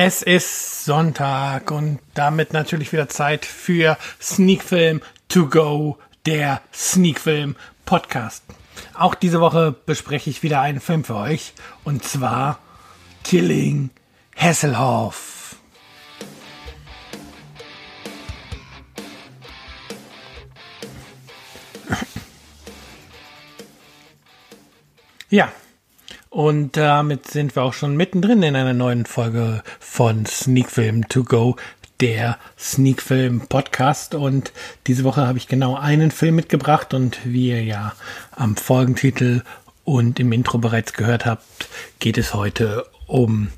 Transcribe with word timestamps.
Es 0.00 0.22
ist 0.22 0.84
Sonntag 0.84 1.72
und 1.72 1.98
damit 2.14 2.52
natürlich 2.52 2.92
wieder 2.92 3.08
Zeit 3.08 3.44
für 3.44 3.98
Sneakfilm 4.22 5.02
to 5.26 5.48
go, 5.48 5.98
der 6.24 6.62
Sneakfilm 6.72 7.56
Podcast. 7.84 8.44
Auch 8.94 9.16
diese 9.16 9.40
Woche 9.40 9.72
bespreche 9.72 10.30
ich 10.30 10.44
wieder 10.44 10.60
einen 10.60 10.78
Film 10.78 11.02
für 11.02 11.16
euch 11.16 11.52
und 11.82 12.04
zwar 12.04 12.60
Killing 13.24 13.90
Hasselhoff. 14.36 15.56
Ja, 25.28 25.50
und 26.30 26.76
damit 26.76 27.26
sind 27.28 27.56
wir 27.56 27.62
auch 27.62 27.72
schon 27.72 27.96
mittendrin 27.96 28.42
in 28.42 28.54
einer 28.54 28.74
neuen 28.74 29.06
Folge 29.06 29.62
von 29.80 30.26
Sneak 30.26 30.70
Film 30.70 31.08
To 31.08 31.24
Go, 31.24 31.56
der 32.00 32.38
Sneak 32.58 33.02
Film 33.02 33.48
Podcast. 33.48 34.14
Und 34.14 34.52
diese 34.86 35.04
Woche 35.04 35.26
habe 35.26 35.38
ich 35.38 35.48
genau 35.48 35.76
einen 35.76 36.10
Film 36.10 36.36
mitgebracht 36.36 36.92
und 36.94 37.18
wie 37.24 37.48
ihr 37.48 37.64
ja 37.64 37.94
am 38.32 38.56
Folgentitel 38.56 39.42
und 39.84 40.20
im 40.20 40.32
Intro 40.32 40.58
bereits 40.58 40.92
gehört 40.92 41.24
habt, 41.24 41.68
geht 41.98 42.18
es 42.18 42.34
heute 42.34 42.86
um 43.06 43.48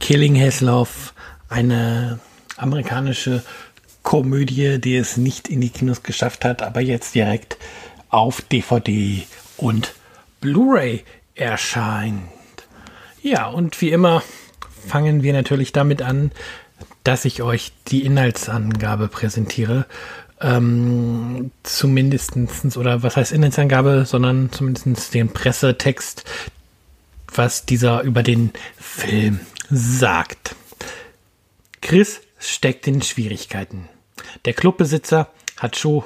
Killing 0.00 0.40
Hasselhoff, 0.40 1.12
eine 1.50 2.18
amerikanische 2.56 3.42
Komödie, 4.02 4.80
die 4.80 4.96
es 4.96 5.18
nicht 5.18 5.48
in 5.48 5.60
die 5.60 5.68
Kinos 5.68 6.02
geschafft 6.02 6.44
hat, 6.44 6.62
aber 6.62 6.80
jetzt 6.80 7.14
direkt 7.14 7.58
auf 8.08 8.40
DVD 8.40 9.26
und 9.58 9.94
Blu-ray 10.40 11.04
erscheint. 11.36 12.28
Ja, 13.22 13.46
und 13.46 13.80
wie 13.80 13.90
immer 13.90 14.22
fangen 14.88 15.22
wir 15.22 15.32
natürlich 15.32 15.72
damit 15.72 16.02
an, 16.02 16.32
dass 17.04 17.24
ich 17.24 17.42
euch 17.42 17.72
die 17.88 18.04
Inhaltsangabe 18.04 19.08
präsentiere. 19.08 19.86
Ähm, 20.40 21.50
zumindestens 21.62 22.76
oder 22.76 23.02
was 23.02 23.16
heißt 23.16 23.32
Inhaltsangabe, 23.32 24.04
sondern 24.06 24.50
zumindest 24.52 25.14
den 25.14 25.32
Pressetext, 25.32 26.24
was 27.32 27.64
dieser 27.64 28.02
über 28.02 28.22
den 28.22 28.50
Film 28.76 29.40
sagt. 29.70 30.56
Chris 31.80 32.20
steckt 32.38 32.86
in 32.86 33.02
Schwierigkeiten. 33.02 33.88
Der 34.44 34.52
Clubbesitzer 34.52 35.28
hat 35.56 35.76
schon. 35.76 36.02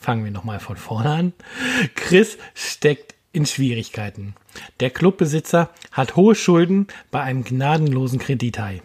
Fangen 0.00 0.24
wir 0.24 0.30
nochmal 0.30 0.58
von 0.58 0.76
vorne 0.76 1.10
an. 1.10 1.32
Chris 1.94 2.38
steckt 2.54 3.14
in 3.38 3.46
Schwierigkeiten. 3.46 4.34
Der 4.80 4.90
Clubbesitzer 4.90 5.70
hat 5.92 6.16
hohe 6.16 6.34
Schulden 6.34 6.88
bei 7.12 7.22
einem 7.22 7.44
gnadenlosen 7.44 8.18
Kredithai. 8.18 8.82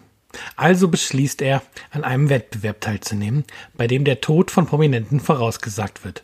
Also 0.55 0.87
beschließt 0.87 1.41
er, 1.41 1.63
an 1.89 2.03
einem 2.03 2.29
Wettbewerb 2.29 2.79
teilzunehmen, 2.79 3.45
bei 3.73 3.87
dem 3.87 4.05
der 4.05 4.21
Tod 4.21 4.51
von 4.51 4.67
Prominenten 4.67 5.19
vorausgesagt 5.19 6.05
wird. 6.05 6.23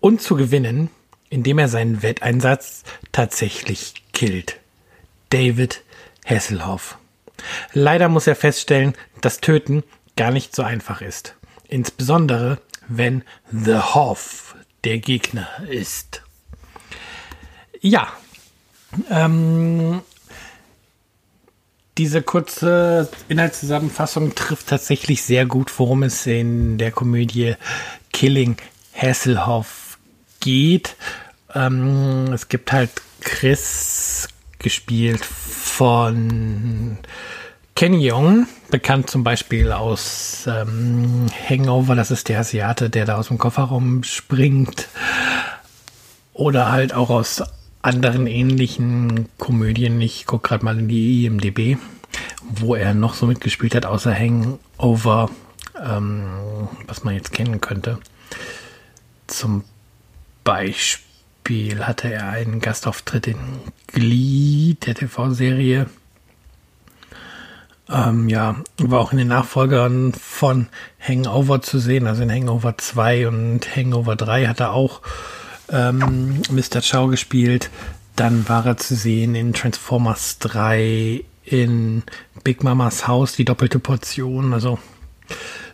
Und 0.00 0.22
zu 0.22 0.34
gewinnen, 0.34 0.90
indem 1.28 1.58
er 1.58 1.68
seinen 1.68 2.02
Wetteinsatz 2.02 2.84
tatsächlich 3.12 3.94
killt. 4.12 4.58
David 5.28 5.82
Hasselhoff. 6.24 6.96
Leider 7.74 8.08
muss 8.08 8.26
er 8.26 8.36
feststellen, 8.36 8.94
dass 9.20 9.40
Töten 9.40 9.82
gar 10.16 10.30
nicht 10.30 10.56
so 10.56 10.62
einfach 10.62 11.02
ist. 11.02 11.36
Insbesondere, 11.68 12.58
wenn 12.88 13.24
The 13.50 13.76
Hoff 13.76 14.56
der 14.84 14.98
Gegner 14.98 15.48
ist. 15.68 16.23
Ja. 17.84 18.08
Ähm, 19.10 20.00
diese 21.98 22.22
kurze 22.22 23.10
Inhaltszusammenfassung 23.28 24.34
trifft 24.34 24.68
tatsächlich 24.68 25.22
sehr 25.22 25.44
gut, 25.44 25.70
worum 25.78 26.02
es 26.02 26.26
in 26.26 26.78
der 26.78 26.92
Komödie 26.92 27.56
Killing 28.10 28.56
Hasselhoff 28.94 29.98
geht. 30.40 30.96
Ähm, 31.54 32.32
es 32.32 32.48
gibt 32.48 32.72
halt 32.72 32.90
Chris, 33.20 34.28
gespielt 34.58 35.22
von 35.22 36.96
Kenny 37.76 38.10
Young, 38.10 38.46
bekannt 38.70 39.10
zum 39.10 39.24
Beispiel 39.24 39.72
aus 39.72 40.46
ähm, 40.46 41.26
Hangover, 41.50 41.94
das 41.94 42.10
ist 42.10 42.30
der 42.30 42.40
Asiate, 42.40 42.88
der 42.88 43.04
da 43.04 43.18
aus 43.18 43.28
dem 43.28 43.36
Kofferraum 43.36 44.04
springt. 44.04 44.88
Oder 46.32 46.72
halt 46.72 46.94
auch 46.94 47.10
aus 47.10 47.42
anderen 47.84 48.26
ähnlichen 48.26 49.28
Komödien. 49.38 50.00
Ich 50.00 50.26
gucke 50.26 50.48
gerade 50.48 50.64
mal 50.64 50.78
in 50.78 50.88
die 50.88 51.26
IMDB, 51.26 51.76
wo 52.48 52.74
er 52.74 52.94
noch 52.94 53.14
so 53.14 53.26
mitgespielt 53.26 53.74
hat, 53.74 53.84
außer 53.84 54.14
Hangover, 54.14 55.30
ähm, 55.82 56.24
was 56.86 57.04
man 57.04 57.14
jetzt 57.14 57.32
kennen 57.32 57.60
könnte. 57.60 57.98
Zum 59.26 59.64
Beispiel 60.44 61.84
hatte 61.84 62.10
er 62.10 62.28
einen 62.30 62.60
Gastauftritt 62.60 63.26
in 63.26 63.38
Glee, 63.88 64.76
der 64.86 64.94
TV-Serie. 64.94 65.86
Ähm, 67.90 68.30
ja, 68.30 68.56
war 68.78 69.00
auch 69.00 69.12
in 69.12 69.18
den 69.18 69.28
Nachfolgern 69.28 70.14
von 70.14 70.68
Hangover 70.98 71.60
zu 71.60 71.78
sehen, 71.78 72.06
also 72.06 72.22
in 72.22 72.32
Hangover 72.32 72.78
2 72.78 73.28
und 73.28 73.76
Hangover 73.76 74.16
3 74.16 74.46
hat 74.46 74.60
er 74.60 74.72
auch 74.72 75.02
ähm, 75.70 76.42
Mr. 76.50 76.80
Chow 76.80 77.08
gespielt. 77.08 77.70
Dann 78.16 78.48
war 78.48 78.66
er 78.66 78.76
zu 78.76 78.94
sehen 78.94 79.34
in 79.34 79.52
Transformers 79.52 80.38
3, 80.38 81.24
in 81.44 82.02
Big 82.44 82.62
Mamas 82.62 83.08
Haus, 83.08 83.32
die 83.32 83.44
doppelte 83.44 83.78
Portion. 83.78 84.52
Also 84.52 84.78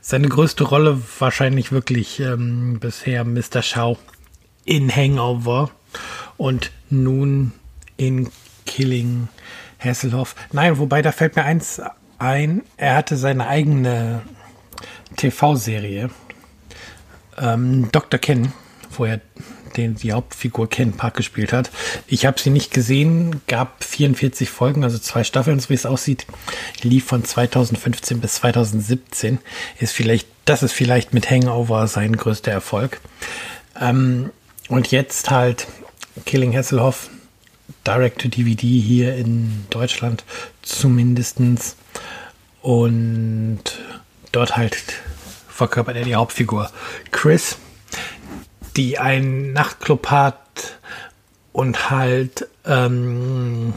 seine 0.00 0.28
größte 0.28 0.64
Rolle 0.64 1.00
wahrscheinlich 1.18 1.72
wirklich 1.72 2.20
ähm, 2.20 2.78
bisher 2.80 3.24
Mr. 3.24 3.62
Chow 3.62 3.98
in 4.64 4.94
Hangover 4.94 5.70
und 6.36 6.70
nun 6.88 7.52
in 7.96 8.30
Killing 8.66 9.28
Hasselhoff. 9.78 10.34
Nein, 10.52 10.78
wobei 10.78 11.02
da 11.02 11.12
fällt 11.12 11.36
mir 11.36 11.44
eins 11.44 11.80
ein, 12.18 12.62
er 12.76 12.96
hatte 12.96 13.16
seine 13.16 13.46
eigene 13.46 14.22
TV-Serie, 15.16 16.10
ähm, 17.38 17.88
Dr. 17.92 18.20
Ken, 18.20 18.52
wo 19.00 19.06
er 19.06 19.20
den 19.76 19.94
die 19.94 20.12
Hauptfigur 20.12 20.68
Ken 20.68 20.92
Park 20.92 21.14
gespielt 21.16 21.52
hat. 21.52 21.70
Ich 22.06 22.26
habe 22.26 22.38
sie 22.38 22.50
nicht 22.50 22.72
gesehen, 22.72 23.40
gab 23.46 23.82
44 23.82 24.50
Folgen, 24.50 24.84
also 24.84 24.98
zwei 24.98 25.24
Staffeln, 25.24 25.58
so 25.58 25.70
wie 25.70 25.74
es 25.74 25.86
aussieht. 25.86 26.26
Lief 26.82 27.06
von 27.06 27.24
2015 27.24 28.20
bis 28.20 28.34
2017. 28.34 29.38
Ist 29.78 29.92
vielleicht, 29.92 30.28
das 30.44 30.62
ist 30.62 30.72
vielleicht 30.72 31.14
mit 31.14 31.30
Hangover 31.30 31.86
sein 31.86 32.16
größter 32.16 32.52
Erfolg. 32.52 33.00
Ähm, 33.80 34.30
und 34.68 34.90
jetzt 34.90 35.30
halt 35.30 35.66
Killing 36.26 36.54
Hasselhoff, 36.54 37.08
Direct 37.86 38.20
to 38.20 38.28
DVD 38.28 38.66
hier 38.80 39.16
in 39.16 39.64
Deutschland 39.70 40.24
zumindestens. 40.62 41.76
Und 42.60 43.62
dort 44.32 44.56
halt 44.56 44.76
verkörpert 45.48 45.96
er 45.96 46.04
die 46.04 46.16
Hauptfigur 46.16 46.70
Chris 47.12 47.56
die 48.76 48.98
einen 48.98 49.52
Nachtclub 49.52 50.10
hat 50.10 50.78
und 51.52 51.90
halt 51.90 52.48
ähm, 52.64 53.74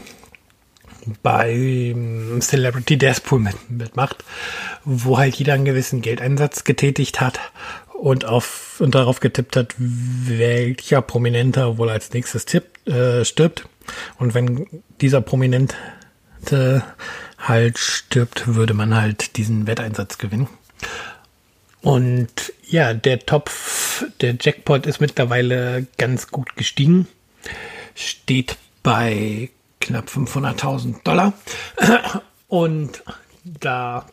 bei 1.22 1.94
Celebrity 2.40 2.96
Deathpool 2.96 3.40
mit, 3.40 3.70
mitmacht, 3.70 4.24
wo 4.84 5.18
halt 5.18 5.34
jeder 5.36 5.54
einen 5.54 5.64
gewissen 5.64 6.00
Geldeinsatz 6.00 6.64
getätigt 6.64 7.20
hat 7.20 7.40
und 7.92 8.24
auf 8.24 8.80
und 8.80 8.94
darauf 8.94 9.20
getippt 9.20 9.56
hat, 9.56 9.74
welcher 9.78 11.02
Prominenter 11.02 11.78
wohl 11.78 11.90
als 11.90 12.12
nächstes 12.12 12.44
tippt, 12.44 12.88
äh, 12.88 13.24
stirbt. 13.24 13.68
Und 14.18 14.34
wenn 14.34 14.66
dieser 15.00 15.20
Prominente 15.20 15.74
halt 17.38 17.78
stirbt, 17.78 18.54
würde 18.54 18.74
man 18.74 18.94
halt 18.94 19.36
diesen 19.36 19.66
Wetteinsatz 19.66 20.18
gewinnen. 20.18 20.48
Und 21.80 22.52
ja, 22.66 22.94
der 22.94 23.26
Der 24.20 24.36
Jackpot 24.40 24.86
ist 24.86 25.00
mittlerweile 25.00 25.86
ganz 25.98 26.28
gut 26.28 26.56
gestiegen. 26.56 27.06
Steht 27.94 28.56
bei 28.82 29.50
knapp 29.80 30.08
500.000 30.08 31.02
Dollar. 31.04 31.32
Und 32.48 33.02
da 33.44 34.06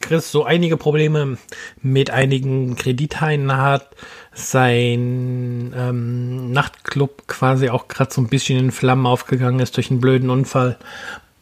Chris 0.00 0.30
so 0.30 0.44
einige 0.44 0.76
Probleme 0.76 1.38
mit 1.82 2.10
einigen 2.10 2.76
Kredithaien 2.76 3.56
hat, 3.56 3.88
sein 4.32 5.72
ähm, 5.76 6.52
Nachtclub 6.52 7.26
quasi 7.26 7.70
auch 7.70 7.88
gerade 7.88 8.12
so 8.12 8.20
ein 8.20 8.28
bisschen 8.28 8.58
in 8.58 8.70
Flammen 8.70 9.06
aufgegangen 9.06 9.60
ist 9.60 9.76
durch 9.76 9.90
einen 9.90 10.00
blöden 10.00 10.30
Unfall, 10.30 10.76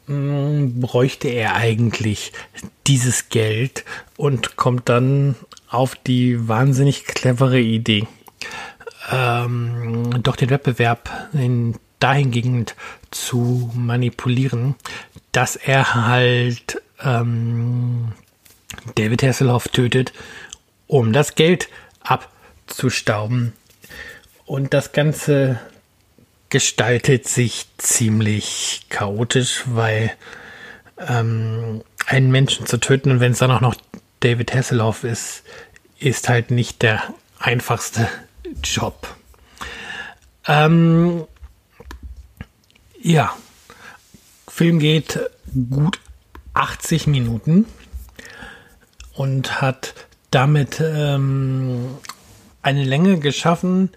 mh, 0.06 0.16
mm, 0.16 0.80
bräuchte 0.80 1.28
er 1.28 1.56
eigentlich 1.56 2.32
dieses 2.86 3.28
Geld 3.30 3.84
und 4.16 4.56
kommt 4.56 4.88
dann 4.88 5.36
auf 5.74 5.96
die 5.96 6.48
wahnsinnig 6.48 7.04
clevere 7.04 7.60
Idee, 7.60 8.06
ähm, 9.10 10.22
doch 10.22 10.36
den 10.36 10.50
Wettbewerb 10.50 11.10
in 11.32 11.76
dahingehend 12.00 12.74
zu 13.10 13.70
manipulieren, 13.74 14.74
dass 15.32 15.56
er 15.56 15.94
halt 16.06 16.82
ähm, 17.02 18.12
David 18.94 19.22
Hasselhoff 19.22 19.68
tötet, 19.68 20.12
um 20.86 21.12
das 21.12 21.34
Geld 21.34 21.68
abzustauben. 22.02 23.52
Und 24.46 24.74
das 24.74 24.92
Ganze 24.92 25.58
gestaltet 26.50 27.26
sich 27.26 27.66
ziemlich 27.78 28.82
chaotisch, 28.90 29.64
weil 29.66 30.12
ähm, 30.98 31.82
einen 32.06 32.30
Menschen 32.30 32.66
zu 32.66 32.78
töten 32.78 33.10
und 33.10 33.20
wenn 33.20 33.32
es 33.32 33.38
dann 33.38 33.50
auch 33.50 33.60
noch 33.60 33.76
David 34.24 34.54
Hasselhoff 34.54 35.04
ist, 35.04 35.42
ist 35.98 36.30
halt 36.30 36.50
nicht 36.50 36.80
der 36.80 37.02
einfachste 37.38 38.08
Job. 38.62 39.14
Ähm, 40.46 41.24
ja, 43.02 43.36
Film 44.48 44.78
geht 44.78 45.20
gut 45.68 46.00
80 46.54 47.06
Minuten 47.06 47.66
und 49.12 49.60
hat 49.60 49.94
damit 50.30 50.80
ähm, 50.80 51.90
eine 52.62 52.82
Länge 52.82 53.18
geschaffen, 53.18 53.90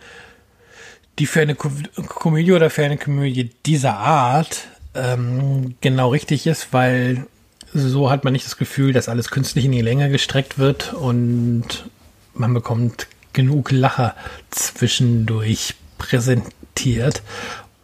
die 1.20 1.26
für 1.26 1.40
eine 1.40 1.56
Ko 1.56 1.72
Komödie 2.10 2.52
oder 2.52 2.70
für 2.70 2.84
eine 2.84 2.98
Komödie 2.98 3.52
dieser 3.66 3.96
Art 3.96 4.68
ähm, 4.94 5.76
genau 5.80 6.10
richtig 6.10 6.48
ist, 6.48 6.74
weil 6.74 7.28
so 7.74 8.10
hat 8.10 8.24
man 8.24 8.34
nicht 8.34 8.46
das 8.46 8.58
Gefühl, 8.58 8.94
dass 8.94 9.10
alles 9.10 9.30
künstlich 9.30 9.66
in 9.66 9.72
die 9.72 9.82
Länge 9.82 10.10
gestreckt 10.10 10.58
wird 10.58 10.94
und 10.94 11.90
man 12.34 12.54
bekommt 12.54 13.08
genug 13.34 13.72
Lacher 13.72 14.16
zwischendurch 14.52 15.76
präsentiert. 15.98 17.22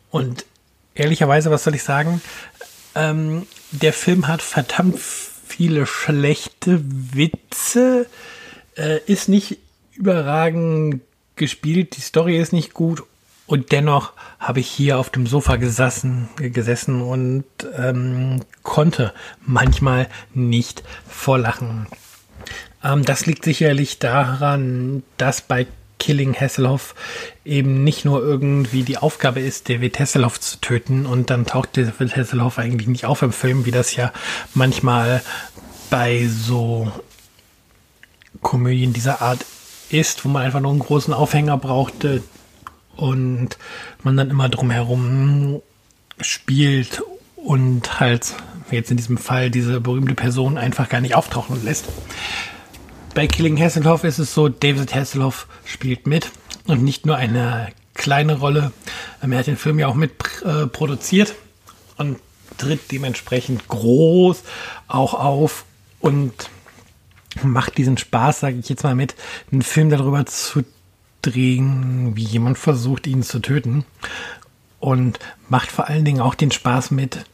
Und 0.10 0.46
ehrlicherweise, 0.96 1.52
was 1.52 1.64
soll 1.64 1.76
ich 1.76 1.84
sagen? 1.84 2.22
Ähm, 2.96 3.46
der 3.72 3.94
Film 3.94 4.28
hat 4.28 4.42
verdammt 4.42 5.00
viele 5.00 5.86
schlechte 5.86 6.82
Witze, 6.84 8.08
äh, 8.76 9.00
ist 9.06 9.30
nicht 9.30 9.58
überragend 9.96 11.02
gespielt, 11.36 11.98
die 11.98 12.02
Story 12.02 12.38
ist 12.38 12.54
nicht 12.54 12.74
gut 12.74 13.04
und 13.46 13.72
dennoch 13.72 14.14
habe 14.40 14.60
ich 14.60 14.68
hier 14.68 14.98
auf 14.98 15.10
dem 15.10 15.28
Sofa 15.28 15.58
gesessen, 15.58 16.30
gesessen 16.38 17.02
und 17.02 17.44
ähm, 17.78 18.42
konnte 18.64 19.14
manchmal 19.46 20.08
nicht 20.34 20.84
vorlachen. 21.08 21.88
Ähm, 22.84 23.04
das 23.04 23.26
liegt 23.26 23.44
sicherlich 23.44 24.00
daran, 24.00 25.04
dass 25.18 25.42
bei 25.42 25.68
Killing 26.00 26.34
Hasselhoff 26.34 26.96
eben 27.46 27.84
nicht 27.84 28.04
nur 28.04 28.22
irgendwie 28.22 28.84
die 28.84 28.98
Aufgabe 28.98 29.40
ist, 29.40 29.70
David 29.70 30.00
Hasselhoff 30.00 30.40
zu 30.40 30.60
töten 30.60 31.06
und 31.06 31.30
dann 31.30 31.46
taucht 31.46 31.78
David 31.78 32.16
Hasselhoff 32.16 32.60
eigentlich 32.60 32.88
nicht 32.88 33.06
auf 33.06 33.22
im 33.22 33.32
Film, 33.32 33.66
wie 33.66 33.72
das 33.72 33.96
ja 33.96 34.12
manchmal 34.54 35.22
bei 35.90 36.28
so 36.28 36.92
Komödien 38.42 38.92
dieser 38.92 39.22
Art 39.22 39.46
ist, 39.90 40.26
wo 40.26 40.30
man 40.30 40.44
einfach 40.44 40.60
nur 40.60 40.72
einen 40.72 40.80
großen 40.80 41.14
Aufhänger 41.14 41.58
braucht 41.58 42.04
und 42.96 43.58
man 44.04 44.18
dann 44.18 44.30
immer 44.30 44.50
drumherum 44.50 45.62
spielt 46.20 47.02
und 47.36 48.00
halt 48.00 48.36
jetzt 48.72 48.92
in 48.92 48.98
diesem 48.98 49.18
Fall 49.18 49.50
diese 49.50 49.82
berühmte 49.82 50.16
Person 50.16 50.58
einfach 50.58 50.90
gar 50.90 51.02
nicht 51.02 51.16
auftauchen 51.16 51.64
lässt. 51.64 51.86
Bei 53.14 53.28
Killing 53.28 53.60
Hasselhoff 53.60 54.04
ist 54.04 54.20
es 54.20 54.34
so, 54.34 54.50
David 54.50 54.96
Hasselhoff 54.96 55.48
spielt 55.66 56.08
mit 56.08 56.32
und 56.66 56.84
nicht 56.84 57.06
nur 57.06 57.18
eine 57.18 57.68
kleine 57.94 58.40
Rolle. 58.40 58.72
Er 59.22 59.38
hat 59.38 59.48
den 59.48 59.58
Film 59.58 59.80
ja 59.80 59.88
auch 59.88 59.96
mit 59.96 60.12
äh, 60.44 60.66
produziert 60.68 61.36
und 61.98 62.20
tritt 62.58 62.92
dementsprechend 62.92 63.68
groß 63.68 64.44
auch 64.88 65.14
auf 65.14 65.66
und 66.00 66.34
macht 67.44 67.78
diesen 67.78 67.98
Spaß, 67.98 68.40
sage 68.40 68.58
ich 68.58 68.70
jetzt 68.70 68.84
mal 68.84 68.96
mit, 68.96 69.16
einen 69.52 69.62
Film 69.62 69.90
darüber 69.90 70.26
zu 70.26 70.64
drehen, 71.24 72.16
wie 72.16 72.24
jemand 72.24 72.58
versucht, 72.58 73.08
ihn 73.08 73.24
zu 73.24 73.40
töten. 73.40 73.86
Und 74.80 75.18
macht 75.50 75.72
vor 75.72 75.88
allen 75.88 76.06
Dingen 76.06 76.22
auch 76.22 76.36
den 76.36 76.52
Spaß 76.52 76.92
mit, 76.92 77.26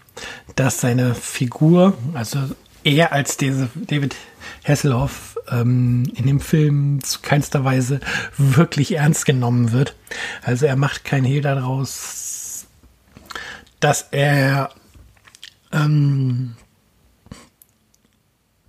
dass 0.55 0.79
seine 0.79 1.15
Figur, 1.15 1.97
also 2.13 2.39
er 2.83 3.11
als 3.11 3.37
David 3.37 4.15
Hasselhoff 4.63 5.37
ähm, 5.49 6.11
in 6.15 6.27
dem 6.27 6.39
Film 6.39 7.03
zu 7.03 7.19
keinster 7.21 7.63
Weise 7.65 7.99
wirklich 8.37 8.95
ernst 8.95 9.25
genommen 9.25 9.71
wird. 9.71 9.95
Also 10.43 10.65
er 10.65 10.75
macht 10.75 11.03
kein 11.03 11.23
Hehl 11.23 11.41
daraus, 11.41 12.67
dass 13.79 14.07
er 14.11 14.69
ähm, 15.71 16.55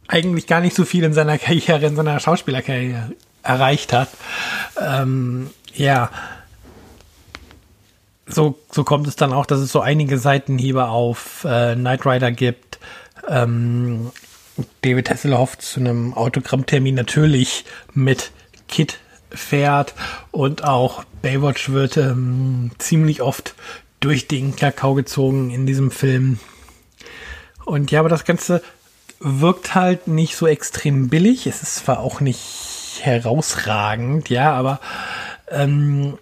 eigentlich 0.09 0.47
gar 0.47 0.61
nicht 0.61 0.75
so 0.75 0.85
viel 0.85 1.05
in 1.05 1.13
seiner 1.13 1.39
Karriere, 1.39 1.87
in 1.87 1.97
seiner 1.97 2.19
Schauspielerkarriere 2.19 3.13
erreicht 3.43 3.93
hat. 3.93 4.09
Ähm, 4.81 5.51
ja, 5.75 6.11
so, 8.27 8.59
so 8.71 8.85
kommt 8.85 9.07
es 9.07 9.17
dann 9.17 9.33
auch, 9.33 9.47
dass 9.47 9.61
es 9.61 9.73
so 9.73 9.81
einige 9.81 10.19
Seitenhiebe 10.19 10.89
auf 10.89 11.45
äh, 11.45 11.75
Knight 11.75 12.07
Rider 12.07 12.31
gibt. 12.31 12.79
Ähm, 13.29 14.11
David 14.83 15.11
Hasselhoff 15.11 15.59
zu 15.59 15.81
einem 15.81 16.15
Autogrammtermin 16.15 16.95
natürlich 16.95 17.65
mit 17.95 18.31
Kit 18.69 18.99
fährt 19.31 19.95
und 20.33 20.65
auch 20.65 21.05
Baywatch 21.23 21.71
wird 21.71 21.97
ähm, 21.97 22.71
ziemlich 22.79 23.23
oft 23.23 23.55
durch 24.01 24.29
den 24.29 24.57
Kakao 24.57 24.95
gezogen 24.95 25.51
in 25.51 25.67
diesem 25.67 25.91
Film. 25.91 26.39
Und 27.65 27.91
ja, 27.91 28.01
aber 28.01 28.09
das 28.09 28.25
Ganze 28.25 28.63
wirkt 29.21 29.75
halt 29.75 30.09
nicht 30.09 30.37
so 30.37 30.47
extrem 30.47 31.09
billig. 31.09 31.47
Es 31.47 31.63
ist 31.63 31.77
zwar 31.77 32.01
auch 32.01 32.21
nicht 32.21 32.70
herausragend, 33.05 34.29
ja, 34.29 34.53
aber 34.53 34.81
ähm, 35.51 36.19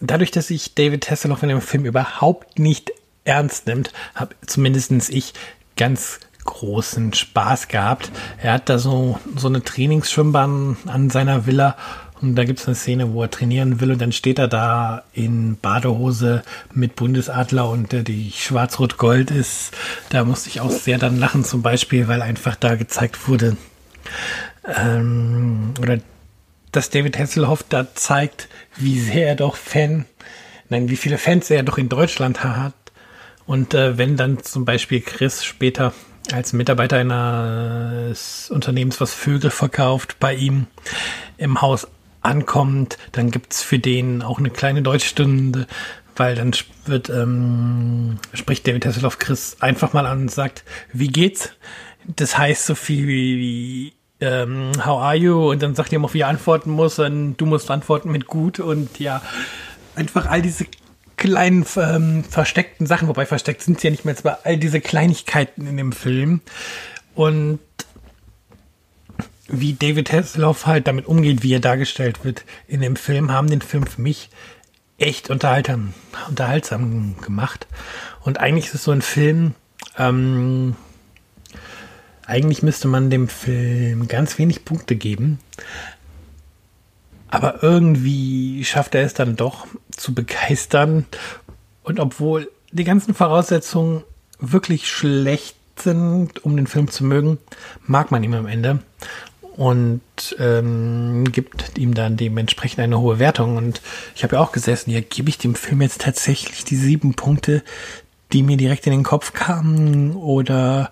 dadurch, 0.00 0.30
dass 0.30 0.48
sich 0.48 0.74
David 0.74 1.10
Hasselhoff 1.10 1.42
in 1.42 1.50
dem 1.50 1.60
Film 1.60 1.84
überhaupt 1.84 2.58
nicht 2.58 2.92
ernst 3.24 3.66
nimmt, 3.66 3.92
habe 4.14 4.34
zumindest 4.46 4.90
ich 5.10 5.34
ganz 5.76 6.20
großen 6.44 7.12
Spaß 7.12 7.68
gehabt. 7.68 8.10
Er 8.38 8.54
hat 8.54 8.68
da 8.68 8.78
so, 8.78 9.18
so 9.36 9.48
eine 9.48 9.62
Trainingsschwimmbahn 9.62 10.78
an 10.86 11.10
seiner 11.10 11.46
Villa 11.46 11.76
und 12.20 12.34
da 12.34 12.44
gibt 12.44 12.60
es 12.60 12.66
eine 12.66 12.74
Szene, 12.74 13.14
wo 13.14 13.22
er 13.22 13.30
trainieren 13.30 13.80
will 13.80 13.92
und 13.92 14.00
dann 14.00 14.12
steht 14.12 14.38
er 14.38 14.48
da 14.48 15.04
in 15.12 15.56
Badehose 15.56 16.42
mit 16.74 16.96
Bundesadler 16.96 17.68
und 17.68 17.92
äh, 17.94 18.02
die 18.02 18.30
Schwarz-Rot-Gold 18.34 19.30
ist. 19.30 19.72
Da 20.10 20.24
musste 20.24 20.50
ich 20.50 20.60
auch 20.60 20.70
sehr 20.70 20.98
dann 20.98 21.18
lachen 21.18 21.44
zum 21.44 21.62
Beispiel, 21.62 22.08
weil 22.08 22.20
einfach 22.20 22.56
da 22.56 22.74
gezeigt 22.74 23.28
wurde, 23.28 23.56
ähm, 24.64 25.74
oder 25.80 25.98
dass 26.72 26.90
David 26.90 27.18
Hasselhoff 27.18 27.64
da 27.68 27.94
zeigt, 27.94 28.48
wie 28.76 28.98
sehr 28.98 29.28
er 29.28 29.36
doch 29.36 29.56
Fan, 29.56 30.06
nein, 30.68 30.88
wie 30.88 30.96
viele 30.96 31.18
Fans 31.18 31.50
er 31.50 31.62
doch 31.62 31.78
in 31.78 31.88
Deutschland 31.88 32.44
hat. 32.44 32.74
Und 33.46 33.74
äh, 33.74 33.98
wenn 33.98 34.16
dann 34.16 34.42
zum 34.42 34.64
Beispiel 34.64 35.00
Chris 35.00 35.44
später 35.44 35.92
als 36.32 36.52
Mitarbeiter 36.52 36.98
eines 36.98 38.50
Unternehmens, 38.50 39.00
was 39.00 39.12
Vögel 39.14 39.50
verkauft, 39.50 40.16
bei 40.20 40.34
ihm 40.34 40.66
im 41.36 41.60
Haus 41.60 41.88
ankommt, 42.22 42.98
dann 43.12 43.30
gibt's 43.30 43.62
für 43.62 43.78
den 43.78 44.22
auch 44.22 44.38
eine 44.38 44.50
kleine 44.50 44.82
Deutschstunde, 44.82 45.66
weil 46.16 46.34
dann 46.34 46.52
wird, 46.84 47.08
ähm, 47.08 48.18
spricht 48.34 48.66
David 48.68 48.86
Hasselhoff 48.86 49.18
Chris 49.18 49.56
einfach 49.60 49.92
mal 49.92 50.06
an 50.06 50.22
und 50.22 50.30
sagt, 50.30 50.64
wie 50.92 51.08
geht's? 51.08 51.50
Das 52.06 52.36
heißt 52.36 52.66
so 52.66 52.74
viel 52.74 53.06
wie, 53.08 53.92
ähm, 54.20 54.72
how 54.78 55.00
are 55.00 55.16
you? 55.16 55.50
Und 55.50 55.62
dann 55.62 55.74
sagt 55.74 55.92
er 55.92 55.96
immer, 55.96 56.12
wie 56.12 56.20
er 56.20 56.28
antworten 56.28 56.70
muss 56.70 56.98
und 56.98 57.36
du 57.36 57.46
musst 57.46 57.70
antworten 57.70 58.10
mit 58.10 58.26
gut 58.26 58.60
und 58.60 58.98
ja, 58.98 59.22
einfach 59.94 60.26
all 60.26 60.42
diese 60.42 60.66
kleinen 61.16 61.66
ähm, 61.76 62.24
versteckten 62.24 62.86
Sachen, 62.86 63.08
wobei 63.08 63.26
versteckt 63.26 63.62
sind 63.62 63.80
sie 63.80 63.88
ja 63.88 63.90
nicht 63.90 64.04
mehr, 64.04 64.16
aber 64.18 64.40
all 64.44 64.56
diese 64.56 64.80
Kleinigkeiten 64.80 65.66
in 65.66 65.76
dem 65.76 65.92
Film 65.92 66.40
und 67.14 67.58
wie 69.48 69.74
David 69.74 70.12
Hasselhoff 70.12 70.66
halt 70.66 70.86
damit 70.86 71.06
umgeht, 71.06 71.42
wie 71.42 71.52
er 71.52 71.60
dargestellt 71.60 72.24
wird 72.24 72.44
in 72.68 72.80
dem 72.80 72.96
Film, 72.96 73.32
haben 73.32 73.50
den 73.50 73.62
Film 73.62 73.86
für 73.86 74.00
mich 74.00 74.30
echt 74.96 75.28
unterhaltsam, 75.28 75.92
unterhaltsam 76.28 77.16
gemacht. 77.20 77.66
Und 78.20 78.38
eigentlich 78.38 78.66
ist 78.66 78.74
es 78.74 78.84
so 78.84 78.92
ein 78.92 79.02
Film, 79.02 79.54
ähm, 79.98 80.76
eigentlich 82.30 82.62
müsste 82.62 82.88
man 82.88 83.10
dem 83.10 83.28
Film 83.28 84.08
ganz 84.08 84.38
wenig 84.38 84.64
Punkte 84.64 84.96
geben. 84.96 85.38
Aber 87.28 87.62
irgendwie 87.62 88.64
schafft 88.64 88.94
er 88.94 89.02
es 89.02 89.14
dann 89.14 89.36
doch 89.36 89.66
zu 89.96 90.14
begeistern. 90.14 91.06
Und 91.82 92.00
obwohl 92.00 92.50
die 92.72 92.84
ganzen 92.84 93.14
Voraussetzungen 93.14 94.02
wirklich 94.38 94.88
schlecht 94.88 95.56
sind, 95.76 96.44
um 96.44 96.56
den 96.56 96.66
Film 96.66 96.88
zu 96.88 97.04
mögen, 97.04 97.38
mag 97.86 98.10
man 98.10 98.22
ihn 98.24 98.34
am 98.34 98.46
Ende 98.46 98.80
und 99.56 100.00
ähm, 100.38 101.24
gibt 101.30 101.78
ihm 101.78 101.94
dann 101.94 102.16
dementsprechend 102.16 102.80
eine 102.80 103.00
hohe 103.00 103.18
Wertung. 103.18 103.56
Und 103.56 103.80
ich 104.14 104.24
habe 104.24 104.36
ja 104.36 104.42
auch 104.42 104.52
gesessen, 104.52 104.90
ja, 104.90 105.00
gebe 105.00 105.28
ich 105.28 105.38
dem 105.38 105.54
Film 105.54 105.82
jetzt 105.82 106.00
tatsächlich 106.00 106.64
die 106.64 106.76
sieben 106.76 107.14
Punkte, 107.14 107.62
die 108.32 108.42
mir 108.42 108.56
direkt 108.56 108.86
in 108.86 108.92
den 108.92 109.02
Kopf 109.02 109.32
kamen 109.32 110.14
oder 110.14 110.90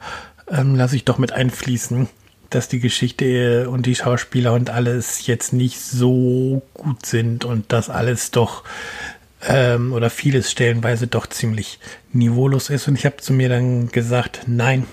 ähm, 0.50 0.75
lasse 0.75 0.97
ich 0.97 1.05
doch 1.05 1.19
mit 1.19 1.33
einfließen, 1.33 2.09
dass 2.50 2.69
die 2.69 2.81
Geschichte 2.81 3.69
und 3.71 3.87
die 3.87 3.95
Schauspieler 3.95 4.55
und 4.55 4.71
alles 4.71 5.26
jetzt 5.26 5.52
nicht 5.52 5.81
so 5.81 6.62
gut 6.75 7.05
sind 7.05 7.45
und 7.45 7.73
das 7.73 7.90
alles 7.90 8.31
doch 8.31 8.64
ähm, 9.47 9.93
oder 9.93 10.11
vieles 10.11 10.50
stellenweise 10.50 11.07
doch 11.07 11.26
ziemlich 11.26 11.78
niveaulos 12.12 12.71
ist. 12.71 12.88
Und 12.88 12.97
ich 12.97 13.05
habe 13.05 13.19
zu 13.19 13.33
mir 13.33 13.49
dann 13.49 13.88
gesagt, 13.88 14.43
nein, 14.47 14.87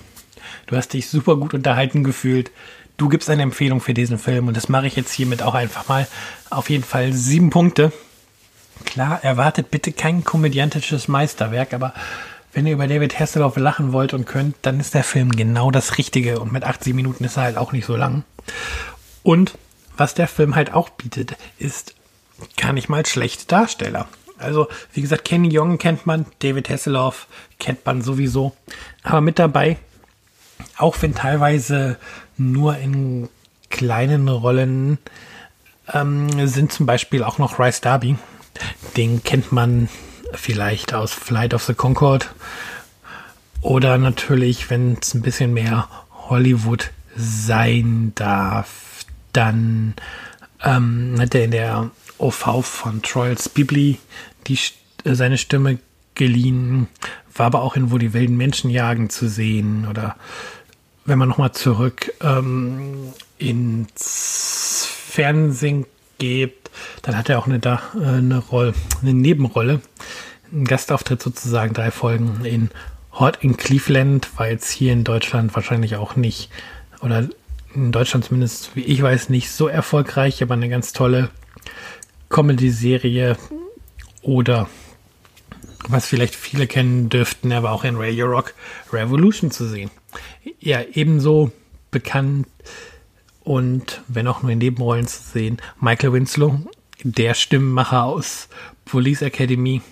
du 0.66 0.76
hast 0.76 0.92
dich 0.92 1.08
super 1.08 1.36
gut 1.36 1.54
unterhalten 1.54 2.04
gefühlt. 2.04 2.50
Du 2.96 3.08
gibst 3.08 3.28
eine 3.28 3.42
Empfehlung 3.42 3.80
für 3.80 3.94
diesen 3.94 4.18
Film 4.18 4.48
und 4.48 4.56
das 4.56 4.68
mache 4.68 4.86
ich 4.86 4.96
jetzt 4.96 5.12
hiermit 5.12 5.42
auch 5.42 5.54
einfach 5.54 5.88
mal. 5.88 6.06
Auf 6.50 6.70
jeden 6.70 6.84
Fall 6.84 7.12
sieben 7.12 7.50
Punkte. 7.50 7.92
Klar, 8.84 9.22
erwartet 9.22 9.70
bitte 9.70 9.92
kein 9.92 10.24
komödiantisches 10.24 11.08
Meisterwerk, 11.08 11.74
aber 11.74 11.94
wenn 12.56 12.66
ihr 12.66 12.72
über 12.72 12.88
David 12.88 13.20
Hasselhoff 13.20 13.58
lachen 13.58 13.92
wollt 13.92 14.14
und 14.14 14.24
könnt, 14.24 14.56
dann 14.62 14.80
ist 14.80 14.94
der 14.94 15.04
Film 15.04 15.30
genau 15.30 15.70
das 15.70 15.98
Richtige 15.98 16.40
und 16.40 16.52
mit 16.52 16.64
80 16.64 16.94
Minuten 16.94 17.22
ist 17.22 17.36
er 17.36 17.42
halt 17.42 17.58
auch 17.58 17.72
nicht 17.72 17.84
so 17.84 17.96
lang. 17.96 18.24
Und 19.22 19.58
was 19.98 20.14
der 20.14 20.26
Film 20.26 20.54
halt 20.54 20.72
auch 20.72 20.88
bietet, 20.88 21.36
ist 21.58 21.94
gar 22.56 22.72
nicht 22.72 22.88
mal 22.88 23.04
schlechte 23.04 23.44
Darsteller. 23.46 24.08
Also, 24.38 24.68
wie 24.94 25.02
gesagt, 25.02 25.26
Kenny 25.26 25.50
Young 25.52 25.76
kennt 25.76 26.06
man, 26.06 26.24
David 26.38 26.70
Hasselhoff 26.70 27.26
kennt 27.58 27.84
man 27.84 28.00
sowieso. 28.00 28.56
Aber 29.02 29.20
mit 29.20 29.38
dabei, 29.38 29.76
auch 30.78 30.96
wenn 31.02 31.14
teilweise 31.14 31.98
nur 32.38 32.78
in 32.78 33.28
kleinen 33.68 34.28
Rollen, 34.28 34.96
ähm, 35.92 36.48
sind 36.48 36.72
zum 36.72 36.86
Beispiel 36.86 37.22
auch 37.22 37.36
noch 37.36 37.58
Rice 37.58 37.82
Darby. 37.82 38.16
Den 38.96 39.22
kennt 39.22 39.52
man 39.52 39.90
vielleicht 40.36 40.94
aus 40.94 41.12
Flight 41.12 41.54
of 41.54 41.64
the 41.64 41.74
Concorde. 41.74 42.26
Oder 43.60 43.98
natürlich, 43.98 44.70
wenn 44.70 44.98
es 45.00 45.14
ein 45.14 45.22
bisschen 45.22 45.52
mehr 45.52 45.88
Hollywood 46.28 46.90
sein 47.16 48.12
darf, 48.14 49.04
dann 49.32 49.94
ähm, 50.62 51.16
hat 51.18 51.34
er 51.34 51.44
in 51.44 51.50
der 51.50 51.90
OV 52.18 52.64
von 52.64 53.02
Troyals 53.02 53.48
Bibli 53.48 53.98
die, 54.46 54.58
äh, 55.04 55.14
seine 55.14 55.38
Stimme 55.38 55.78
geliehen, 56.14 56.88
war 57.34 57.46
aber 57.46 57.62
auch 57.62 57.76
in 57.76 57.90
Wo 57.90 57.98
die 57.98 58.12
wilden 58.12 58.36
Menschen 58.36 58.70
jagen 58.70 59.10
zu 59.10 59.28
sehen 59.28 59.86
oder 59.88 60.16
wenn 61.04 61.18
man 61.18 61.28
nochmal 61.28 61.52
zurück 61.52 62.12
ähm, 62.20 63.12
ins 63.38 64.88
Fernsehen 64.90 65.86
geht, 66.18 66.70
dann 67.02 67.16
hat 67.16 67.28
er 67.28 67.38
auch 67.38 67.46
eine, 67.46 67.58
äh, 67.58 67.78
eine, 68.04 68.38
Rolle, 68.38 68.74
eine 69.02 69.14
Nebenrolle, 69.14 69.80
einen 70.52 70.64
Gastauftritt 70.64 71.22
sozusagen, 71.22 71.74
drei 71.74 71.90
Folgen 71.90 72.44
in 72.44 72.70
Hot 73.12 73.38
in 73.40 73.56
Cleveland, 73.56 74.28
war 74.38 74.48
jetzt 74.48 74.70
hier 74.70 74.92
in 74.92 75.04
Deutschland 75.04 75.54
wahrscheinlich 75.54 75.96
auch 75.96 76.16
nicht, 76.16 76.50
oder 77.00 77.28
in 77.74 77.92
Deutschland 77.92 78.24
zumindest, 78.24 78.74
wie 78.74 78.82
ich 78.82 79.02
weiß, 79.02 79.28
nicht 79.28 79.50
so 79.50 79.68
erfolgreich, 79.68 80.42
aber 80.42 80.54
eine 80.54 80.68
ganz 80.68 80.92
tolle 80.92 81.30
Comedy-Serie 82.28 83.36
oder 84.22 84.68
was 85.88 86.06
vielleicht 86.06 86.34
viele 86.34 86.66
kennen 86.66 87.08
dürften, 87.08 87.50
er 87.50 87.62
war 87.62 87.72
auch 87.72 87.84
in 87.84 87.96
Radio 87.96 88.26
Rock 88.26 88.54
Revolution 88.92 89.50
zu 89.50 89.68
sehen. 89.68 89.90
Ja, 90.58 90.82
ebenso 90.92 91.52
bekannt 91.90 92.48
und 93.44 94.02
wenn 94.08 94.26
auch 94.26 94.42
nur 94.42 94.50
in 94.50 94.58
Nebenrollen 94.58 95.06
zu 95.06 95.22
sehen, 95.22 95.58
Michael 95.80 96.12
Winslow, 96.12 96.58
der 97.04 97.34
Stimmenmacher 97.34 98.04
aus 98.04 98.48
Police 98.84 99.22
Academy. 99.22 99.82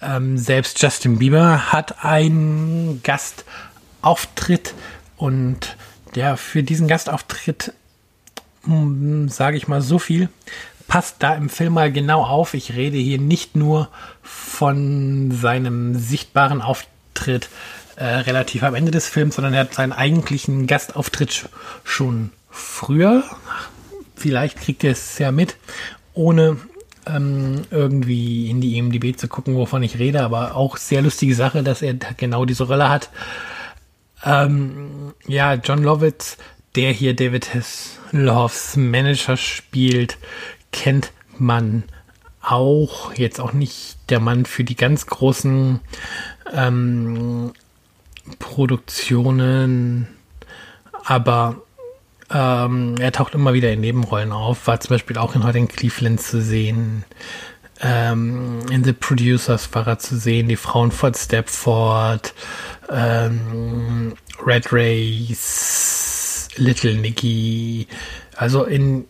Ähm, 0.00 0.36
selbst 0.38 0.80
Justin 0.82 1.18
Bieber 1.18 1.72
hat 1.72 2.04
einen 2.04 3.02
Gastauftritt 3.02 4.74
und 5.16 5.76
der 6.14 6.36
für 6.36 6.62
diesen 6.62 6.88
Gastauftritt 6.88 7.72
hm, 8.64 9.28
sage 9.28 9.56
ich 9.56 9.68
mal 9.68 9.80
so 9.80 9.98
viel 9.98 10.28
passt 10.86 11.16
da 11.20 11.34
im 11.34 11.48
Film 11.48 11.74
mal 11.74 11.92
genau 11.92 12.22
auf. 12.22 12.54
Ich 12.54 12.74
rede 12.74 12.96
hier 12.96 13.18
nicht 13.18 13.56
nur 13.56 13.88
von 14.22 15.30
seinem 15.32 15.98
sichtbaren 15.98 16.62
Auftritt 16.62 17.48
äh, 17.96 18.04
relativ 18.04 18.62
am 18.62 18.74
Ende 18.74 18.90
des 18.90 19.08
Films, 19.08 19.36
sondern 19.36 19.54
er 19.54 19.60
hat 19.60 19.74
seinen 19.74 19.92
eigentlichen 19.92 20.66
Gastauftritt 20.66 21.48
schon 21.84 22.30
früher. 22.50 23.24
Vielleicht 24.14 24.60
kriegt 24.60 24.84
ihr 24.84 24.92
es 24.92 25.18
ja 25.18 25.32
mit, 25.32 25.56
ohne 26.14 26.58
ähm, 27.06 27.62
irgendwie 27.70 28.50
in 28.50 28.60
die 28.60 28.78
EMDB 28.78 29.16
zu 29.16 29.28
gucken, 29.28 29.56
wovon 29.56 29.82
ich 29.82 29.98
rede, 29.98 30.22
aber 30.22 30.56
auch 30.56 30.76
sehr 30.76 31.02
lustige 31.02 31.34
Sache, 31.34 31.62
dass 31.62 31.82
er 31.82 31.94
genau 31.94 32.44
diese 32.44 32.64
Rolle 32.64 32.88
hat. 32.88 33.10
Ähm, 34.24 35.14
ja, 35.26 35.54
John 35.54 35.82
Lovitz, 35.82 36.36
der 36.74 36.92
hier 36.92 37.14
David 37.14 37.54
Hasselhoffs 37.54 38.76
Manager 38.76 39.36
spielt, 39.36 40.18
kennt 40.72 41.12
man 41.38 41.84
auch, 42.42 43.14
jetzt 43.14 43.40
auch 43.40 43.52
nicht 43.52 43.96
der 44.08 44.20
Mann 44.20 44.44
für 44.44 44.64
die 44.64 44.76
ganz 44.76 45.06
großen 45.06 45.80
ähm, 46.52 47.52
Produktionen, 48.38 50.08
aber 51.04 51.62
ähm, 52.32 52.96
er 52.98 53.12
taucht 53.12 53.34
immer 53.34 53.52
wieder 53.54 53.72
in 53.72 53.80
Nebenrollen 53.80 54.32
auf, 54.32 54.66
war 54.66 54.80
zum 54.80 54.90
Beispiel 54.94 55.18
auch 55.18 55.34
in 55.34 55.44
heute 55.44 55.58
in 55.58 55.68
Cleveland 55.68 56.20
zu 56.20 56.42
sehen. 56.42 57.04
Ähm, 57.80 58.60
in 58.70 58.84
The 58.84 58.92
Producers 58.92 59.68
war 59.74 59.86
er 59.86 59.98
zu 59.98 60.16
sehen, 60.16 60.48
die 60.48 60.56
Frauen 60.56 60.90
von 60.90 61.14
Stepford, 61.14 62.34
ähm, 62.90 64.14
Red 64.44 64.72
Race, 64.72 66.48
Little 66.56 66.94
Nicky, 66.96 67.86
also 68.34 68.64
in 68.64 69.04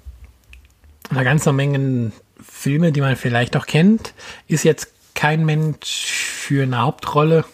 einer 1.11 1.25
ganzen 1.25 1.55
Menge 1.55 2.13
Filme, 2.43 2.93
die 2.93 3.01
man 3.01 3.17
vielleicht 3.17 3.57
auch 3.57 3.67
kennt. 3.67 4.15
Ist 4.49 4.65
jetzt 4.65 4.89
kein 5.15 5.45
Mensch 5.45 6.13
für 6.15 6.65
eine 6.65 6.79
Hauptrolle, 6.79 7.45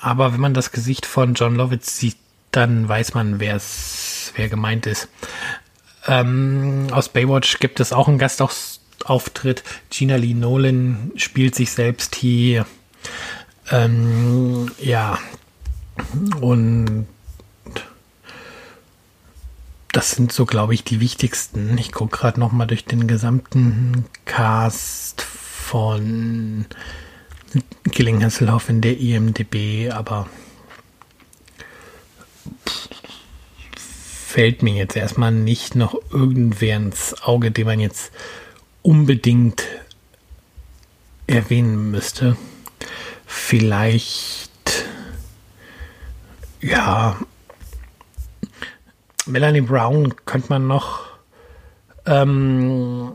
aber 0.00 0.32
wenn 0.32 0.40
man 0.40 0.54
das 0.54 0.72
Gesicht 0.72 1.06
von 1.06 1.34
John 1.34 1.54
Lovitz 1.54 1.96
sieht, 1.96 2.16
dann 2.50 2.88
weiß 2.88 3.14
man, 3.14 3.40
wer 3.40 3.56
wer 4.36 4.48
gemeint 4.48 4.86
ist. 4.86 5.08
Ähm, 6.06 6.88
aus 6.90 7.08
Baywatch 7.08 7.58
gibt 7.60 7.80
es 7.80 7.92
auch 7.92 8.08
einen 8.08 8.18
Gastauftritt. 8.18 9.62
Gina 9.90 10.16
Lee 10.16 10.34
Nolan 10.34 11.12
spielt 11.16 11.54
sich 11.54 11.70
selbst 11.70 12.14
hier. 12.16 12.66
Ähm, 13.70 14.70
ja. 14.78 15.18
Und 16.40 17.06
das 19.92 20.12
sind 20.12 20.32
so, 20.32 20.46
glaube 20.46 20.74
ich, 20.74 20.84
die 20.84 21.00
wichtigsten. 21.00 21.76
Ich 21.78 21.92
gucke 21.92 22.16
gerade 22.16 22.40
noch 22.40 22.50
mal 22.50 22.66
durch 22.66 22.84
den 22.84 23.06
gesamten 23.06 24.06
Cast 24.24 25.22
von 25.22 26.66
Killing 27.90 28.24
Hasselhoff 28.24 28.68
in 28.68 28.80
der 28.80 28.98
IMDB, 28.98 29.90
aber 29.90 30.28
fällt 34.32 34.62
mir 34.62 34.72
jetzt 34.72 34.96
erstmal 34.96 35.30
nicht 35.30 35.74
noch 35.74 35.94
irgendwer 36.10 36.78
ins 36.78 37.22
Auge, 37.22 37.50
den 37.50 37.66
man 37.66 37.80
jetzt 37.80 38.12
unbedingt 38.80 39.62
erwähnen 41.26 41.90
müsste. 41.90 42.38
Vielleicht, 43.26 44.86
ja, 46.62 47.18
Melanie 49.26 49.60
Brown 49.60 50.14
könnte 50.24 50.48
man 50.48 50.66
noch 50.66 51.04
ähm, 52.06 53.12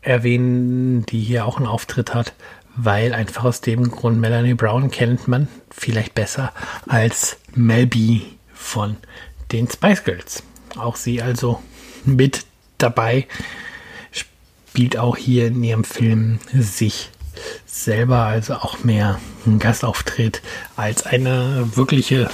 erwähnen, 0.00 1.04
die 1.04 1.20
hier 1.20 1.44
auch 1.44 1.58
einen 1.58 1.66
Auftritt 1.66 2.14
hat, 2.14 2.32
weil 2.76 3.12
einfach 3.12 3.44
aus 3.44 3.60
dem 3.60 3.90
Grund 3.90 4.20
Melanie 4.20 4.54
Brown 4.54 4.90
kennt 4.90 5.28
man 5.28 5.48
vielleicht 5.70 6.14
besser 6.14 6.54
als 6.88 7.36
Melby 7.54 8.38
von 8.54 8.96
den 9.54 9.68
Spice 9.70 10.04
Girls. 10.04 10.42
Auch 10.76 10.96
sie 10.96 11.22
also 11.22 11.62
mit 12.04 12.44
dabei, 12.78 13.26
spielt 14.10 14.96
auch 14.98 15.16
hier 15.16 15.46
in 15.46 15.62
ihrem 15.62 15.84
Film 15.84 16.40
sich 16.52 17.10
selber, 17.66 18.24
also 18.24 18.54
auch 18.54 18.82
mehr 18.84 19.20
ein 19.46 19.58
Gastauftritt 19.58 20.42
als 20.76 21.06
eine 21.06 21.76
wirkliche 21.76 22.30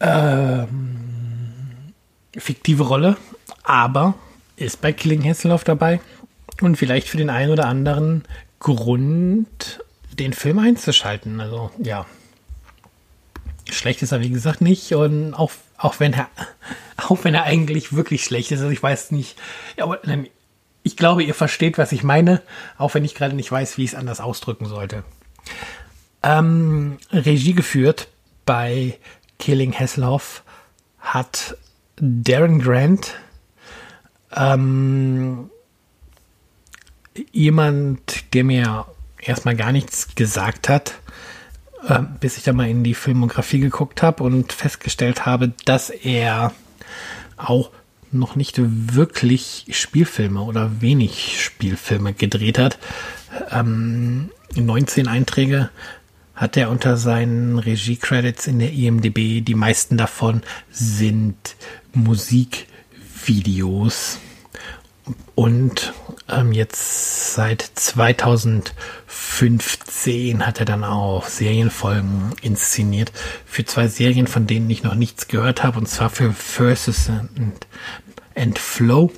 ähm, 0.00 1.92
fiktive 2.36 2.84
Rolle, 2.84 3.16
aber 3.62 4.14
ist 4.56 4.80
bei 4.80 4.92
Killing 4.92 5.24
Hasselhoff 5.24 5.64
dabei 5.64 6.00
und 6.60 6.76
vielleicht 6.76 7.08
für 7.08 7.16
den 7.16 7.30
einen 7.30 7.52
oder 7.52 7.66
anderen 7.66 8.24
Grund, 8.60 9.80
den 10.12 10.32
Film 10.32 10.58
einzuschalten. 10.58 11.40
Also 11.40 11.70
ja, 11.78 12.06
schlecht 13.70 14.02
ist 14.02 14.12
er 14.12 14.20
wie 14.20 14.30
gesagt 14.30 14.60
nicht. 14.60 14.92
Und 14.92 15.34
auch, 15.34 15.52
auch 15.76 16.00
wenn 16.00 16.12
er 16.12 16.28
auch 16.96 17.24
wenn 17.24 17.34
er 17.34 17.44
eigentlich 17.44 17.94
wirklich 17.94 18.24
schlecht 18.24 18.52
ist, 18.52 18.60
also 18.60 18.70
ich 18.70 18.82
weiß 18.82 19.10
nicht, 19.10 19.36
aber 19.78 20.00
ich 20.82 20.96
glaube, 20.96 21.22
ihr 21.22 21.34
versteht, 21.34 21.78
was 21.78 21.92
ich 21.92 22.04
meine, 22.04 22.42
auch 22.78 22.94
wenn 22.94 23.04
ich 23.04 23.14
gerade 23.14 23.34
nicht 23.34 23.50
weiß, 23.50 23.78
wie 23.78 23.84
ich 23.84 23.90
es 23.92 23.96
anders 23.96 24.20
ausdrücken 24.20 24.66
sollte. 24.66 25.02
Ähm, 26.22 26.98
Regie 27.10 27.54
geführt 27.54 28.08
bei 28.46 28.98
Killing 29.38 29.72
Hasselhoff 29.72 30.42
hat 30.98 31.56
Darren 31.96 32.60
Grant, 32.60 33.14
ähm, 34.34 35.50
jemand, 37.32 38.34
der 38.34 38.44
mir 38.44 38.86
erstmal 39.20 39.56
gar 39.56 39.72
nichts 39.72 40.14
gesagt 40.14 40.68
hat, 40.68 40.94
äh, 41.86 42.00
bis 42.20 42.36
ich 42.36 42.44
da 42.44 42.52
mal 42.52 42.68
in 42.68 42.84
die 42.84 42.94
Filmografie 42.94 43.58
geguckt 43.60 44.02
habe 44.02 44.22
und 44.22 44.52
festgestellt 44.52 45.26
habe, 45.26 45.52
dass 45.64 45.90
er 45.90 46.52
auch 47.36 47.70
noch 48.12 48.36
nicht 48.36 48.54
wirklich 48.58 49.66
Spielfilme 49.70 50.42
oder 50.42 50.80
wenig 50.80 51.42
Spielfilme 51.42 52.14
gedreht 52.14 52.58
hat. 52.58 52.78
Ähm, 53.50 54.30
19 54.54 55.08
Einträge 55.08 55.70
hat 56.34 56.56
er 56.56 56.70
unter 56.70 56.96
seinen 56.96 57.58
Regie-Credits 57.58 58.46
in 58.46 58.60
der 58.60 58.72
IMDB. 58.72 59.40
Die 59.40 59.54
meisten 59.54 59.96
davon 59.96 60.42
sind 60.70 61.56
Musikvideos. 61.92 64.18
Und 65.34 65.92
ähm, 66.28 66.52
jetzt 66.52 67.32
seit 67.34 67.62
2015 67.62 70.46
hat 70.46 70.60
er 70.60 70.66
dann 70.66 70.84
auch 70.84 71.26
Serienfolgen 71.28 72.32
inszeniert. 72.40 73.12
Für 73.46 73.64
zwei 73.64 73.88
Serien, 73.88 74.26
von 74.26 74.46
denen 74.46 74.68
ich 74.70 74.82
noch 74.82 74.94
nichts 74.94 75.28
gehört 75.28 75.62
habe. 75.62 75.78
Und 75.78 75.86
zwar 75.86 76.08
für 76.10 76.32
Versus 76.32 77.10
and, 77.10 77.66
and 78.34 78.58
Flow 78.58 79.12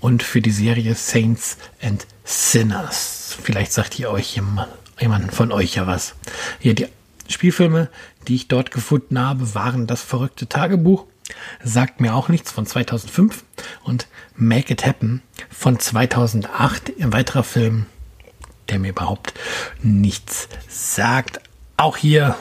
und 0.00 0.22
für 0.22 0.42
die 0.42 0.50
Serie 0.50 0.94
Saints 0.94 1.56
and 1.82 2.06
Sinners. 2.24 3.38
Vielleicht 3.42 3.72
sagt 3.72 3.98
ihr 3.98 4.10
euch 4.10 4.36
jemand, 4.36 4.68
von 5.32 5.52
euch 5.52 5.76
ja 5.76 5.86
was. 5.86 6.14
Hier, 6.58 6.74
die 6.74 6.88
Spielfilme, 7.28 7.88
die 8.28 8.34
ich 8.34 8.48
dort 8.48 8.70
gefunden 8.70 9.18
habe, 9.18 9.54
waren 9.54 9.86
das 9.86 10.02
verrückte 10.02 10.46
Tagebuch, 10.46 11.06
sagt 11.62 12.00
mir 12.00 12.14
auch 12.14 12.28
nichts 12.28 12.50
von 12.50 12.66
2005 12.66 13.44
und 13.84 14.06
Make 14.36 14.72
It 14.72 14.86
Happen 14.86 15.22
von 15.50 15.78
2008, 15.78 16.92
ein 17.00 17.12
weiterer 17.12 17.44
Film, 17.44 17.86
der 18.68 18.78
mir 18.78 18.90
überhaupt 18.90 19.34
nichts 19.82 20.48
sagt. 20.68 21.40
Auch 21.76 21.96
hier, 21.96 22.36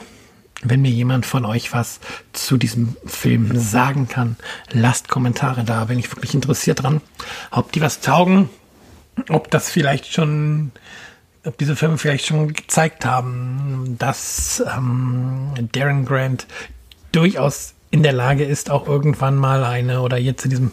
wenn 0.62 0.82
mir 0.82 0.92
jemand 0.92 1.26
von 1.26 1.46
euch 1.46 1.74
was 1.74 2.00
zu 2.34 2.58
diesem 2.58 2.96
Film 3.06 3.58
sagen 3.58 4.08
kann, 4.08 4.38
lasst 4.72 5.08
Kommentare 5.08 5.64
da, 5.64 5.86
bin 5.86 6.00
ich 6.00 6.12
wirklich 6.12 6.34
interessiert 6.34 6.84
dran, 6.84 7.02
ob 7.52 7.72
die 7.72 7.82
was 7.82 8.02
taugen, 8.02 8.50
ob 9.30 9.50
das 9.50 9.70
vielleicht 9.70 10.12
schon 10.12 10.72
ob 11.46 11.58
diese 11.58 11.76
Filme 11.76 11.98
vielleicht 11.98 12.26
schon 12.26 12.54
gezeigt 12.54 13.06
haben, 13.06 13.96
dass 13.98 14.64
ähm, 14.76 15.54
Darren 15.72 16.06
Grant 16.06 16.48
durchaus 17.12 17.74
in 17.92 18.04
der 18.04 18.14
Lage 18.14 18.44
ist, 18.44 18.70
auch 18.70 18.88
irgendwann 18.88 19.36
mal 19.36 19.64
eine, 19.64 20.02
oder 20.02 20.18
jetzt 20.18 20.44
in 20.44 20.50
diesem 20.52 20.72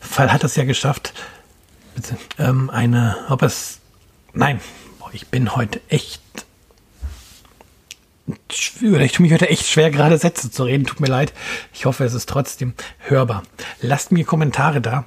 Fall 0.00 0.32
hat 0.32 0.44
es 0.44 0.56
ja 0.56 0.64
geschafft, 0.64 1.12
ähm, 2.38 2.70
eine, 2.70 3.16
ob 3.28 3.42
es, 3.42 3.80
nein, 4.32 4.60
ich 5.12 5.28
bin 5.28 5.54
heute 5.54 5.80
echt, 5.88 6.22
ich 8.50 8.72
tue 8.72 9.22
mich 9.22 9.32
heute 9.32 9.48
echt 9.48 9.66
schwer, 9.66 9.90
gerade 9.90 10.18
Sätze 10.18 10.50
zu 10.50 10.64
reden, 10.64 10.86
tut 10.86 11.00
mir 11.00 11.08
leid. 11.08 11.32
Ich 11.72 11.84
hoffe, 11.84 12.04
es 12.04 12.14
ist 12.14 12.28
trotzdem 12.28 12.72
hörbar. 12.98 13.42
Lasst 13.80 14.12
mir 14.12 14.24
Kommentare 14.24 14.80
da, 14.80 15.04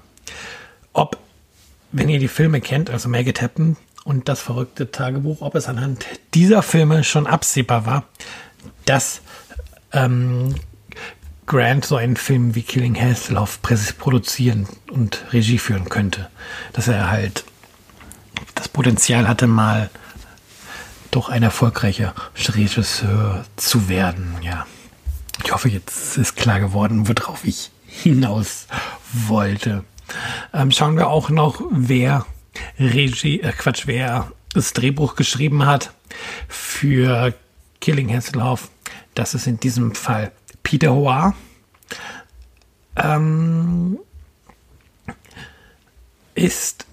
ob, 0.93 1.17
wenn 1.91 2.10
ihr 2.10 2.19
die 2.19 2.27
Filme 2.27 2.62
kennt, 2.62 2.89
also 2.89 3.10
Make 3.10 3.32
It 3.32 3.41
Happen, 3.41 3.75
und 4.08 4.29
das 4.29 4.39
verrückte 4.39 4.89
Tagebuch, 4.89 5.41
ob 5.41 5.55
es 5.55 5.67
anhand 5.67 6.05
dieser 6.34 6.62
Filme 6.62 7.03
schon 7.03 7.27
absehbar 7.27 7.86
war, 7.86 8.05
dass 8.86 9.19
ähm, 9.91 10.55
Grant 11.47 11.86
so 11.86 11.95
einen 11.95 12.17
Film 12.17 12.55
wie 12.55 12.62
Killing 12.62 12.95
Hasselhoff 12.95 13.62
produzieren 13.62 14.67
und 14.91 15.23
Regie 15.31 15.57
führen 15.57 15.88
könnte. 15.88 16.29
Dass 16.73 16.89
er 16.89 17.10
halt 17.10 17.45
das 18.53 18.67
Potenzial 18.67 19.27
hatte, 19.29 19.47
mal 19.47 19.89
doch 21.10 21.29
ein 21.29 21.43
erfolgreicher 21.43 22.13
Regisseur 22.36 23.45
zu 23.55 23.88
werden. 23.88 24.36
Ja, 24.41 24.67
ich 25.43 25.53
hoffe, 25.53 25.69
jetzt 25.69 26.17
ist 26.17 26.36
klar 26.36 26.60
geworden, 26.60 27.07
worauf 27.07 27.45
ich 27.45 27.71
hinaus 27.86 28.67
wollte. 29.12 29.86
Ähm, 30.53 30.71
schauen 30.71 30.97
wir 30.97 31.07
auch 31.07 31.29
noch, 31.29 31.62
wer 31.71 32.25
Regie, 32.77 33.39
äh 33.39 33.53
Quatsch, 33.53 33.83
wer 33.88 34.31
das 34.53 34.73
Drehbuch 34.73 35.15
geschrieben 35.15 35.65
hat 35.65 35.91
für 36.49 37.33
Killing 37.79 38.13
Hasselhoff. 38.13 38.69
Das 39.15 39.33
ist 39.33 39.47
in 39.47 39.60
diesem 39.60 39.95
Fall 39.95 40.33
Peter 40.67 40.93
Hoa. 40.93 41.34
Ähm, 42.97 43.99
ist 46.36 46.86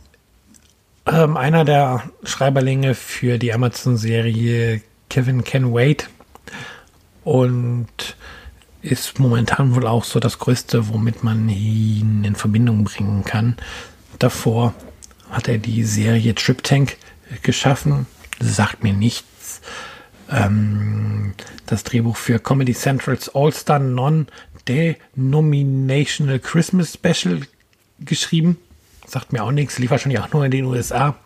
ähm, 1.07 1.37
einer 1.37 1.65
der 1.65 2.05
Schreiberlinge 2.23 2.95
für 2.95 3.37
die 3.37 3.53
Amazon-Serie 3.53 4.81
Kevin 5.11 5.43
Can 5.43 5.75
Wait 5.75 6.09
und 7.25 7.89
ist 8.81 9.19
momentan 9.19 9.75
wohl 9.75 9.89
auch 9.89 10.05
so 10.05 10.21
das 10.21 10.39
Größte, 10.39 10.89
womit 10.91 11.25
man 11.25 11.49
ihn 11.49 12.23
in 12.23 12.37
Verbindung 12.37 12.85
bringen 12.85 13.25
kann. 13.25 13.57
Davor 14.21 14.73
hat 15.31 15.49
er 15.49 15.59
die 15.59 15.83
Serie 15.83 16.37
Trip 16.37 16.63
Tank 16.63 16.97
geschaffen. 17.43 18.07
Sagt 18.39 18.85
mir 18.85 18.93
nichts. 18.93 19.61
Ähm, 20.31 21.33
das 21.67 21.85
Drehbuch 21.85 22.17
für 22.17 22.39
Comedy 22.39 22.75
Centrals 22.75 23.35
All-Star 23.35 23.79
Non-Denominational 23.79 26.39
Christmas 26.39 26.95
Special 26.95 27.41
geschrieben. 28.01 28.59
Sagt 29.07 29.33
mir 29.33 29.43
auch 29.43 29.53
nichts, 29.53 29.79
lief 29.79 29.91
wahrscheinlich 29.91 30.21
auch 30.21 30.33
nur 30.33 30.45
in 30.45 30.51
den 30.51 30.65
USA. 30.65 31.17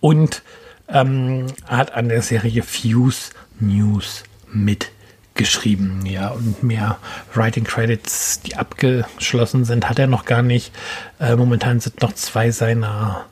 Und 0.00 0.42
ähm, 0.88 1.46
hat 1.66 1.94
an 1.94 2.08
der 2.08 2.22
Serie 2.22 2.62
Fuse 2.62 3.30
News 3.58 4.24
mit 4.50 4.90
geschrieben, 5.34 6.04
ja, 6.04 6.28
und 6.28 6.62
mehr 6.62 6.98
Writing 7.34 7.64
Credits, 7.64 8.42
die 8.42 8.56
abgeschlossen 8.56 9.64
sind, 9.64 9.88
hat 9.88 9.98
er 9.98 10.06
noch 10.06 10.26
gar 10.26 10.42
nicht. 10.42 10.72
Äh, 11.18 11.36
momentan 11.36 11.80
sind 11.80 12.02
noch 12.02 12.12
zwei 12.12 12.50
seiner 12.50 13.24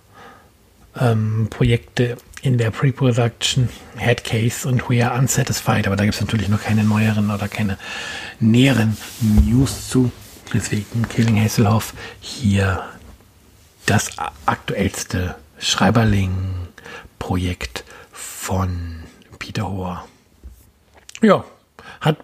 ähm, 0.99 1.49
Projekte 1.51 2.17
in 2.43 2.59
der 2.59 2.71
Pre-Production, 2.71 3.69
Headcase 3.97 4.69
und 4.69 4.89
We 4.89 5.05
Are 5.05 5.19
Unsatisfied, 5.19 5.87
aber 5.87 5.97
da 5.97 6.05
gibt 6.05 6.15
es 6.15 6.21
natürlich 6.21 6.49
noch 6.49 6.63
keine 6.63 6.85
neueren 6.85 7.31
oder 7.31 7.49
keine 7.49 7.77
näheren 8.41 8.97
News 9.21 9.89
zu. 9.89 10.13
Deswegen 10.53 11.09
Killing 11.09 11.43
Hasselhoff 11.43 11.95
hier 12.21 12.85
das 13.87 14.11
aktuellste 14.47 15.35
Schreiberling-Projekt 15.59 17.85
von 18.13 19.03
Peter 19.39 19.71
Hoher. 19.71 20.07
Ja, 21.21 21.45
hat 22.01 22.19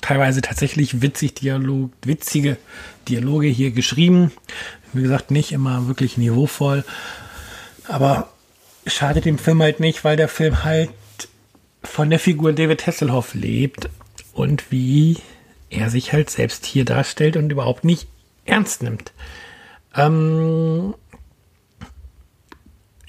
teilweise 0.00 0.40
tatsächlich 0.42 1.02
witzig 1.02 1.34
Dialog, 1.34 1.92
witzige 2.02 2.56
Dialoge 3.08 3.46
hier 3.48 3.70
geschrieben. 3.70 4.32
Wie 4.92 5.02
gesagt, 5.02 5.30
nicht 5.30 5.52
immer 5.52 5.86
wirklich 5.86 6.18
niveauvoll, 6.18 6.84
aber 7.86 8.32
schadet 8.88 9.24
dem 9.24 9.38
Film 9.38 9.62
halt 9.62 9.80
nicht, 9.80 10.04
weil 10.04 10.16
der 10.16 10.28
Film 10.28 10.64
halt 10.64 10.90
von 11.82 12.10
der 12.10 12.18
Figur 12.18 12.52
David 12.52 12.86
Hasselhoff 12.86 13.34
lebt 13.34 13.88
und 14.32 14.70
wie 14.70 15.18
er 15.70 15.90
sich 15.90 16.12
halt 16.12 16.30
selbst 16.30 16.66
hier 16.66 16.84
darstellt 16.84 17.36
und 17.36 17.50
überhaupt 17.50 17.84
nicht 17.84 18.08
ernst 18.44 18.82
nimmt. 18.82 19.12
Ähm, 19.94 20.94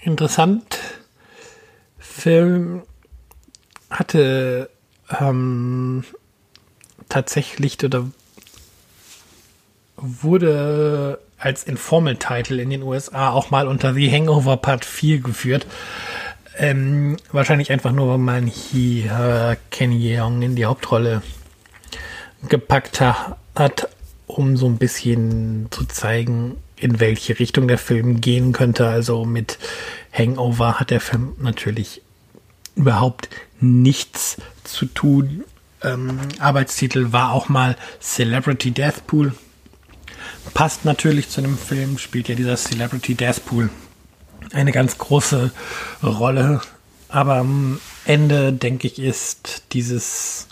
interessant. 0.01 0.79
Film 1.97 2.83
hatte 3.89 4.69
ähm, 5.19 6.03
tatsächlich 7.07 7.83
oder 7.83 8.09
wurde 9.95 11.19
als 11.39 11.63
Informal-Title 11.63 12.61
in 12.61 12.69
den 12.69 12.83
USA 12.83 13.31
auch 13.31 13.49
mal 13.49 13.67
unter 13.67 13.93
The 13.93 14.11
Hangover 14.11 14.57
Part 14.57 14.85
4 14.85 15.19
geführt. 15.19 15.65
Ähm, 16.57 17.17
wahrscheinlich 17.31 17.71
einfach 17.71 17.93
nur, 17.93 18.09
weil 18.09 18.17
man 18.17 18.45
hier 18.45 19.57
Kenny 19.71 19.97
Yeong 19.97 20.41
in 20.41 20.55
die 20.55 20.65
Hauptrolle 20.65 21.21
gepackt 22.47 23.01
hat, 23.01 23.89
um 24.27 24.57
so 24.57 24.67
ein 24.67 24.77
bisschen 24.77 25.67
zu 25.71 25.85
zeigen, 25.85 26.57
in 26.75 26.99
welche 26.99 27.39
Richtung 27.39 27.67
der 27.67 27.77
Film 27.77 28.21
gehen 28.21 28.51
könnte. 28.51 28.87
Also 28.87 29.25
mit 29.25 29.57
Hangover 30.11 30.79
hat 30.79 30.89
der 30.89 31.01
Film 31.01 31.35
natürlich 31.39 32.01
überhaupt 32.75 33.29
nichts 33.59 34.37
zu 34.63 34.85
tun. 34.85 35.43
Ähm, 35.81 36.19
Arbeitstitel 36.39 37.11
war 37.11 37.31
auch 37.33 37.49
mal 37.49 37.75
Celebrity 38.01 38.71
Death 38.71 39.07
Pool. 39.07 39.33
Passt 40.53 40.85
natürlich 40.85 41.29
zu 41.29 41.41
dem 41.41 41.57
Film, 41.57 41.97
spielt 41.97 42.27
ja 42.27 42.35
dieser 42.35 42.55
Celebrity 42.55 43.15
Death 43.15 43.45
Pool 43.45 43.69
eine 44.53 44.71
ganz 44.71 44.97
große 44.97 45.51
Rolle. 46.03 46.61
Aber 47.07 47.35
am 47.37 47.79
Ende, 48.05 48.53
denke 48.53 48.87
ich, 48.87 48.99
ist 48.99 49.63
dieses 49.73 50.47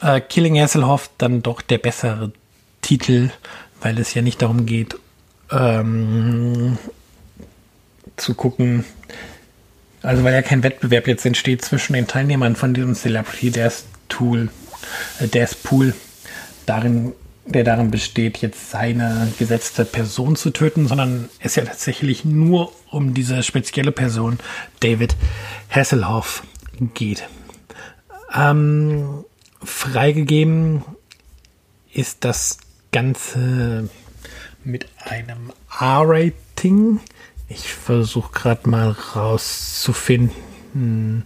äh, 0.00 0.20
Killing 0.20 0.58
Hasselhoff 0.58 1.10
dann 1.18 1.42
doch 1.42 1.60
der 1.60 1.78
bessere 1.78 2.32
Titel, 2.82 3.30
weil 3.80 3.98
es 3.98 4.14
ja 4.14 4.22
nicht 4.22 4.42
darum 4.42 4.66
geht, 4.66 4.96
ähm, 5.50 6.78
zu 8.16 8.34
gucken, 8.34 8.84
also 10.02 10.24
weil 10.24 10.34
ja 10.34 10.42
kein 10.42 10.62
Wettbewerb 10.62 11.06
jetzt 11.06 11.26
entsteht 11.26 11.62
zwischen 11.62 11.92
den 11.92 12.06
Teilnehmern 12.06 12.56
von 12.56 12.72
diesem 12.72 12.94
Celebrity 12.94 13.50
Death 13.50 13.84
Tool, 14.08 14.48
äh, 15.18 15.28
Death 15.28 15.62
Pool, 15.62 15.94
darin, 16.66 17.12
der 17.46 17.64
darin 17.64 17.90
besteht, 17.90 18.38
jetzt 18.38 18.70
seine 18.70 19.32
gesetzte 19.38 19.84
Person 19.84 20.36
zu 20.36 20.50
töten, 20.50 20.86
sondern 20.86 21.28
es 21.40 21.56
ja 21.56 21.64
tatsächlich 21.64 22.24
nur 22.24 22.72
um 22.90 23.14
diese 23.14 23.42
spezielle 23.42 23.92
Person, 23.92 24.38
David 24.80 25.16
Hasselhoff, 25.70 26.42
geht. 26.94 27.24
Ähm, 28.34 29.24
freigegeben 29.62 30.84
ist 31.92 32.24
das 32.24 32.58
Ganze 32.92 33.88
mit 34.64 34.86
einem 35.04 35.52
R-Rating. 35.78 37.00
Ich 37.48 37.72
versuche 37.72 38.32
gerade 38.32 38.68
mal 38.68 38.90
rauszufinden, 38.90 41.24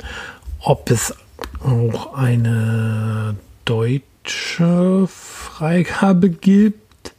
ob 0.61 0.91
es 0.91 1.15
auch 1.61 2.15
eine 2.15 3.37
deutsche 3.65 4.14
Freigabe 4.29 6.31
gibt. 6.31 7.15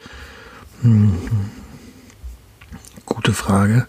Hm. 0.81 1.15
Gute 3.05 3.33
Frage. 3.33 3.87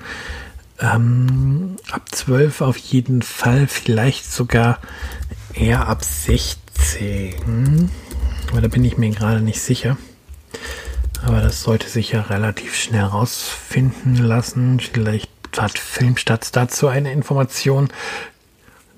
Ähm, 0.79 1.77
ab 1.91 2.03
12 2.11 2.61
auf 2.61 2.77
jeden 2.77 3.23
Fall, 3.23 3.67
vielleicht 3.67 4.31
sogar 4.31 4.79
eher 5.55 5.89
ab 5.89 6.05
16. 6.05 7.91
Aber 8.51 8.61
da 8.61 8.69
bin 8.69 8.85
ich 8.85 8.99
mir 8.99 9.11
gerade 9.11 9.41
nicht 9.41 9.61
sicher. 9.61 9.97
Aber 11.25 11.41
das 11.41 11.63
sollte 11.63 11.89
sich 11.89 12.13
ja 12.13 12.21
relativ 12.21 12.77
schnell 12.77 13.05
rausfinden 13.05 14.17
lassen. 14.17 14.81
Vielleicht 14.81 15.31
hat 15.57 15.79
Filmstarts 15.79 16.53
dazu 16.53 16.89
eine 16.89 17.13
Information. 17.13 17.89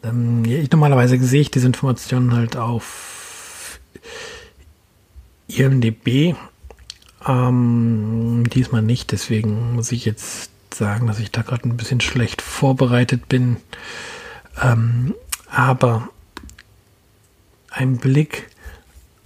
Ähm, 0.03 0.43
normalerweise 0.71 1.19
sehe 1.19 1.43
ich 1.43 1.51
diese 1.51 1.67
Informationen 1.67 2.35
halt 2.35 2.57
auf 2.57 3.18
IMDB. 5.49 6.35
Ähm, 7.27 8.45
diesmal 8.53 8.83
nicht, 8.83 9.13
deswegen 9.13 9.75
muss 9.75 9.93
ich 9.93 10.05
jetzt 10.05 10.51
sagen, 10.75 11.07
dass 11.07 11.19
ich 11.19 11.31
da 11.31 11.43
gerade 11.43 11.69
ein 11.69 11.77
bisschen 11.77 12.01
schlecht 12.01 12.43
vorbereitet 12.43 13.29
bin. 13.29 13.57
Ähm, 14.63 15.15
aber 15.51 16.09
ein 17.71 17.99
Blick 17.99 18.49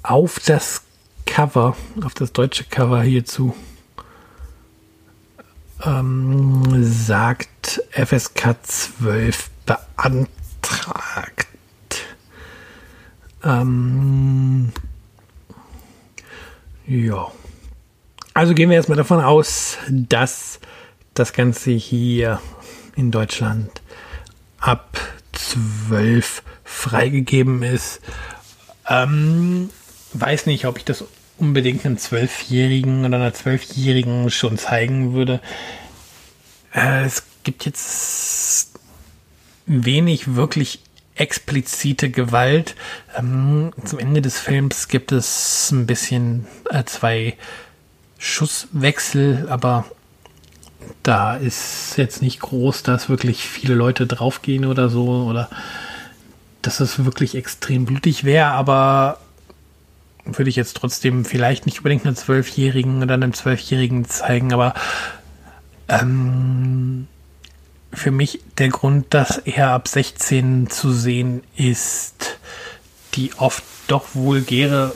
auf 0.03 0.41
das 0.41 0.83
Cover, 1.27 1.77
auf 2.03 2.15
das 2.15 2.33
deutsche 2.33 2.65
Cover 2.65 3.03
hierzu, 3.03 3.55
ähm, 5.85 6.63
sagt 6.85 7.83
FSK 7.91 8.57
12 8.63 9.51
beantragt. 9.67 11.49
Ähm, 13.45 14.73
ja. 16.87 17.31
Also 18.35 18.55
gehen 18.55 18.71
wir 18.71 18.77
erstmal 18.77 18.97
davon 18.97 19.21
aus, 19.21 19.77
dass 19.89 20.61
das 21.15 21.33
Ganze 21.33 21.73
hier 21.73 22.41
in 22.97 23.11
Deutschland 23.11 23.83
ab 24.59 24.99
12 25.33 26.43
freigegeben 26.65 27.63
ist. 27.63 28.01
Ähm, 28.89 29.71
weiß 30.15 30.47
nicht, 30.47 30.67
ob 30.67 30.79
ich 30.79 30.85
das 30.85 31.05
unbedingt 31.39 31.85
einem 31.85 31.99
Zwölfjährigen 31.99 33.05
oder 33.05 33.17
einer 33.17 33.35
Zwölfjährigen 33.35 34.31
schon 34.31 34.59
zeigen 34.59 35.13
würde. 35.13 35.41
Äh, 36.75 37.05
es 37.05 37.25
gibt 37.43 37.65
jetzt 37.67 38.73
wenig 39.67 40.35
wirklich 40.35 40.81
explizite 41.23 42.11
Gewalt. 42.11 42.75
Ähm, 43.17 43.73
zum 43.85 44.01
Ende 44.01 44.21
des 44.21 44.39
Films 44.39 44.89
gibt 44.89 45.13
es 45.13 45.71
ein 45.71 45.87
bisschen 45.87 46.47
äh, 46.69 46.85
zwei 46.85 47.37
Schusswechsel, 48.19 49.47
aber 49.49 49.85
da 51.05 51.37
ist 51.37 51.95
jetzt 51.97 52.23
nicht 52.23 52.41
groß, 52.41 52.83
dass 52.83 53.09
wirklich 53.09 53.45
viele 53.49 53.75
Leute 53.75 54.07
draufgehen 54.07 54.65
oder 54.65 54.89
so 54.89 55.25
oder 55.29 55.49
dass 56.61 56.81
es 56.81 57.05
wirklich 57.05 57.37
extrem 57.37 57.85
blutig 57.87 58.25
wäre, 58.25 58.49
aber 58.49 59.19
würde 60.25 60.51
ich 60.51 60.57
jetzt 60.57 60.77
trotzdem 60.77 61.25
vielleicht 61.25 61.67
nicht 61.67 61.79
unbedingt 61.79 62.05
einem 62.05 62.17
Zwölfjährigen 62.17 63.03
oder 63.03 63.15
einem 63.15 63.33
Zwölfjährigen 63.33 64.09
zeigen, 64.09 64.53
aber 64.53 64.75
ähm, 65.89 67.07
für 67.93 68.11
mich 68.11 68.41
der 68.59 68.69
Grund, 68.69 69.13
dass 69.15 69.39
er 69.39 69.71
ab 69.71 69.89
16 69.89 70.71
zu 70.71 70.93
sehen 70.93 71.43
ist, 71.57 72.39
die 73.15 73.35
oft 73.35 73.63
doch 73.87 74.15
vulgäre 74.15 74.95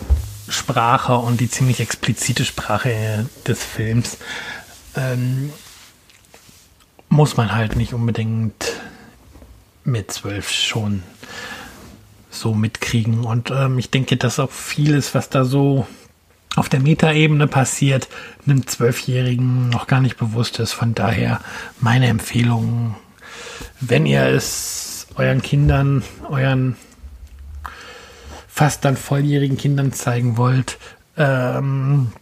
Sprache 0.48 1.16
und 1.16 1.40
die 1.40 1.50
ziemlich 1.50 1.80
explizite 1.80 2.44
Sprache 2.44 3.26
des 3.46 3.62
Films 3.62 4.18
ähm, 4.94 5.52
muss 7.08 7.36
man 7.36 7.54
halt 7.54 7.76
nicht 7.76 7.92
unbedingt 7.92 8.72
mit 9.84 10.10
zwölf 10.10 10.50
schon 10.50 11.02
so 12.30 12.54
mitkriegen. 12.54 13.24
Und 13.24 13.50
ähm, 13.50 13.78
ich 13.78 13.90
denke, 13.90 14.16
dass 14.16 14.38
auch 14.38 14.50
vieles, 14.50 15.14
was 15.14 15.28
da 15.28 15.44
so 15.44 15.86
auf 16.56 16.68
der 16.68 16.80
Metaebene 16.80 17.46
passiert, 17.46 18.08
einem 18.46 18.66
Zwölfjährigen 18.66 19.68
noch 19.68 19.86
gar 19.86 20.00
nicht 20.00 20.16
bewusst 20.16 20.58
ist. 20.58 20.72
Von 20.72 20.94
daher 20.94 21.40
meine 21.78 22.08
Empfehlung, 22.08 22.96
wenn 23.80 24.06
ihr 24.06 24.24
es 24.24 25.06
euren 25.16 25.42
Kindern, 25.42 26.02
euren 26.28 26.76
fast 28.48 28.84
dann 28.84 28.96
volljährigen 28.96 29.58
Kindern 29.58 29.92
zeigen 29.92 30.38
wollt, 30.38 30.78
ähm, 31.18 32.12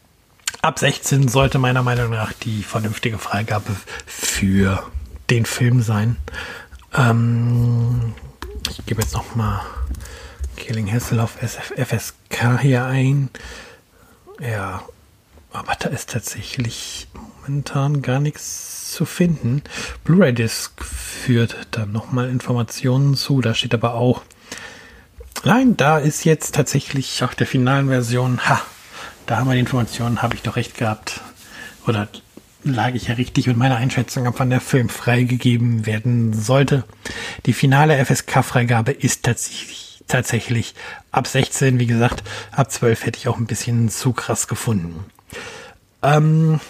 ab 0.62 0.78
16 0.78 1.28
sollte 1.28 1.58
meiner 1.58 1.82
Meinung 1.82 2.10
nach 2.10 2.32
die 2.32 2.62
vernünftige 2.64 3.18
Freigabe 3.18 3.74
für 4.04 4.82
den 5.30 5.46
Film 5.46 5.80
sein. 5.82 6.16
Ähm, 6.92 8.14
ich 8.68 8.84
gebe 8.84 9.02
jetzt 9.02 9.14
noch 9.14 9.36
mal 9.36 9.60
Killing 10.56 10.90
Hasselhoff 10.90 11.36
FSK 11.40 12.60
hier 12.60 12.84
ein. 12.84 13.30
Ja, 14.40 14.82
aber 15.52 15.74
da 15.78 15.88
ist 15.88 16.10
tatsächlich 16.10 17.08
momentan 17.14 18.02
gar 18.02 18.20
nichts 18.20 18.92
zu 18.92 19.04
finden. 19.04 19.62
Blu-ray 20.04 20.32
Disc 20.32 20.84
führt 20.84 21.56
dann 21.70 21.92
nochmal 21.92 22.28
Informationen 22.28 23.14
zu. 23.14 23.40
Da 23.40 23.54
steht 23.54 23.74
aber 23.74 23.94
auch, 23.94 24.22
nein, 25.44 25.76
da 25.76 25.98
ist 25.98 26.24
jetzt 26.24 26.54
tatsächlich 26.54 27.22
auch 27.22 27.34
der 27.34 27.46
finalen 27.46 27.88
Version. 27.88 28.40
Ha, 28.48 28.60
da 29.26 29.36
haben 29.36 29.48
wir 29.48 29.54
die 29.54 29.60
Informationen, 29.60 30.22
habe 30.22 30.34
ich 30.34 30.42
doch 30.42 30.56
recht 30.56 30.76
gehabt. 30.76 31.20
Oder 31.86 32.08
lag 32.64 32.94
ich 32.94 33.08
ja 33.08 33.14
richtig 33.14 33.46
mit 33.46 33.56
meiner 33.56 33.76
Einschätzung 33.76 34.26
ab, 34.26 34.34
wann 34.38 34.50
der 34.50 34.60
Film 34.60 34.88
freigegeben 34.88 35.86
werden 35.86 36.32
sollte. 36.32 36.84
Die 37.46 37.52
finale 37.52 38.04
FSK-Freigabe 38.04 38.92
ist 38.92 39.22
tatsächlich 39.22 39.83
tatsächlich 40.06 40.74
ab 41.10 41.26
16, 41.26 41.78
wie 41.78 41.86
gesagt, 41.86 42.22
ab 42.52 42.70
12 42.70 43.06
hätte 43.06 43.18
ich 43.18 43.28
auch 43.28 43.38
ein 43.38 43.46
bisschen 43.46 43.88
zu 43.88 44.12
krass 44.12 44.48
gefunden. 44.48 45.04
Ähm, 46.02 46.60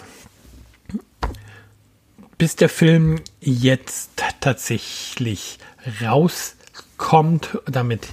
bis 2.39 2.57
der 2.57 2.69
Film 2.69 3.21
jetzt 3.41 4.11
tatsächlich 4.41 5.59
rauskommt, 6.03 7.59
damit 7.67 8.09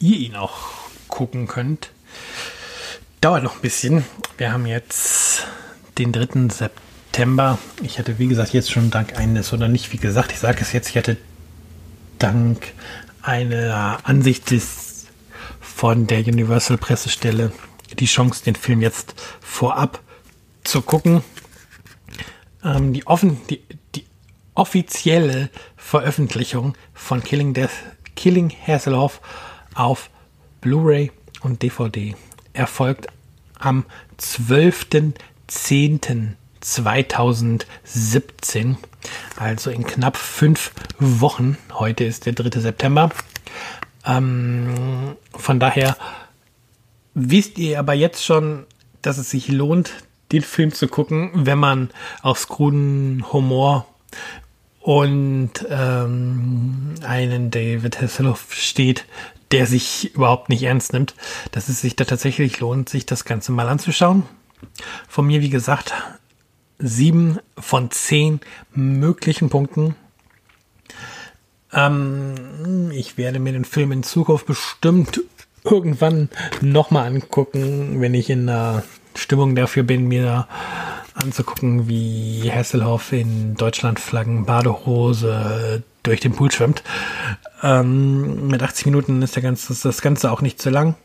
ihr 0.00 0.16
ihn 0.18 0.36
auch 0.36 0.58
gucken 1.08 1.46
könnt, 1.46 1.90
dauert 3.20 3.44
noch 3.44 3.56
ein 3.56 3.60
bisschen. 3.60 4.04
Wir 4.36 4.52
haben 4.52 4.66
jetzt 4.66 5.46
den 5.98 6.12
3. 6.12 6.48
September. 6.48 7.58
Ich 7.82 7.98
hatte, 7.98 8.18
wie 8.18 8.28
gesagt, 8.28 8.52
jetzt 8.52 8.70
schon 8.70 8.90
dank 8.90 9.16
eines 9.16 9.52
oder 9.52 9.68
nicht, 9.68 9.92
wie 9.92 9.98
gesagt, 9.98 10.32
ich 10.32 10.38
sage 10.38 10.58
es 10.60 10.72
jetzt, 10.72 10.90
ich 10.90 10.96
hatte 10.96 11.16
dank 12.18 12.72
einer 13.22 14.00
Ansicht 14.04 14.50
des, 14.50 15.06
von 15.60 16.06
der 16.06 16.20
Universal 16.20 16.78
Pressestelle 16.78 17.52
die 17.98 18.06
Chance, 18.06 18.44
den 18.44 18.54
Film 18.54 18.80
jetzt 18.80 19.14
vorab 19.40 20.00
zu 20.64 20.82
gucken. 20.82 21.22
Ähm, 22.64 22.92
die, 22.92 23.06
offen, 23.06 23.40
die, 23.50 23.62
die 23.94 24.04
offizielle 24.54 25.50
Veröffentlichung 25.76 26.76
von 26.94 27.22
Killing, 27.22 27.54
Death, 27.54 27.70
Killing 28.16 28.50
Hasselhoff 28.50 29.20
auf 29.74 30.10
Blu-ray 30.60 31.12
und 31.40 31.62
DVD 31.62 32.14
erfolgt 32.52 33.06
am 33.58 33.84
12.10. 34.18 36.34
2017. 36.62 38.78
Also 39.36 39.70
in 39.70 39.84
knapp 39.84 40.16
fünf 40.16 40.72
Wochen. 40.98 41.58
Heute 41.72 42.04
ist 42.04 42.26
der 42.26 42.32
3. 42.32 42.60
September. 42.60 43.10
Ähm, 44.06 45.16
von 45.34 45.60
daher 45.60 45.96
wisst 47.14 47.58
ihr 47.58 47.78
aber 47.78 47.94
jetzt 47.94 48.24
schon, 48.24 48.66
dass 49.02 49.18
es 49.18 49.30
sich 49.30 49.46
lohnt, 49.48 49.92
den 50.32 50.42
Film 50.42 50.72
zu 50.72 50.88
gucken, 50.88 51.30
wenn 51.34 51.58
man 51.58 51.90
auf 52.22 52.48
kruden 52.48 53.24
Humor 53.32 53.86
und 54.80 55.52
ähm, 55.68 56.94
einen 57.06 57.50
David 57.50 58.00
Hasselhoff 58.00 58.54
steht, 58.54 59.04
der 59.52 59.66
sich 59.66 60.14
überhaupt 60.14 60.48
nicht 60.48 60.62
ernst 60.62 60.94
nimmt, 60.94 61.14
dass 61.52 61.68
es 61.68 61.80
sich 61.80 61.94
da 61.94 62.04
tatsächlich 62.04 62.58
lohnt, 62.60 62.88
sich 62.88 63.04
das 63.04 63.24
Ganze 63.24 63.52
mal 63.52 63.68
anzuschauen. 63.68 64.24
Von 65.08 65.26
mir, 65.26 65.42
wie 65.42 65.50
gesagt, 65.50 65.92
sieben 66.82 67.38
von 67.58 67.90
zehn 67.90 68.40
möglichen 68.74 69.48
Punkten. 69.48 69.94
Ähm, 71.72 72.90
ich 72.92 73.16
werde 73.16 73.38
mir 73.38 73.52
den 73.52 73.64
Film 73.64 73.92
in 73.92 74.02
Zukunft 74.02 74.46
bestimmt 74.46 75.20
irgendwann 75.64 76.28
nochmal 76.60 77.06
angucken, 77.06 78.00
wenn 78.00 78.14
ich 78.14 78.28
in 78.28 78.46
der 78.46 78.82
Stimmung 79.14 79.54
dafür 79.54 79.84
bin, 79.84 80.08
mir 80.08 80.48
anzugucken, 81.14 81.88
wie 81.88 82.50
Hasselhoff 82.52 83.12
in 83.12 83.54
Deutschlandflaggen 83.54 84.44
Badehose 84.44 85.82
durch 86.02 86.20
den 86.20 86.32
Pool 86.32 86.50
schwimmt. 86.50 86.82
Ähm, 87.62 88.48
mit 88.48 88.62
80 88.62 88.86
Minuten 88.86 89.22
ist 89.22 89.36
der 89.36 89.42
ganze, 89.42 89.72
ist 89.72 89.84
das 89.84 90.02
Ganze 90.02 90.32
auch 90.32 90.40
nicht 90.40 90.60
zu 90.60 90.70
lang. 90.70 90.96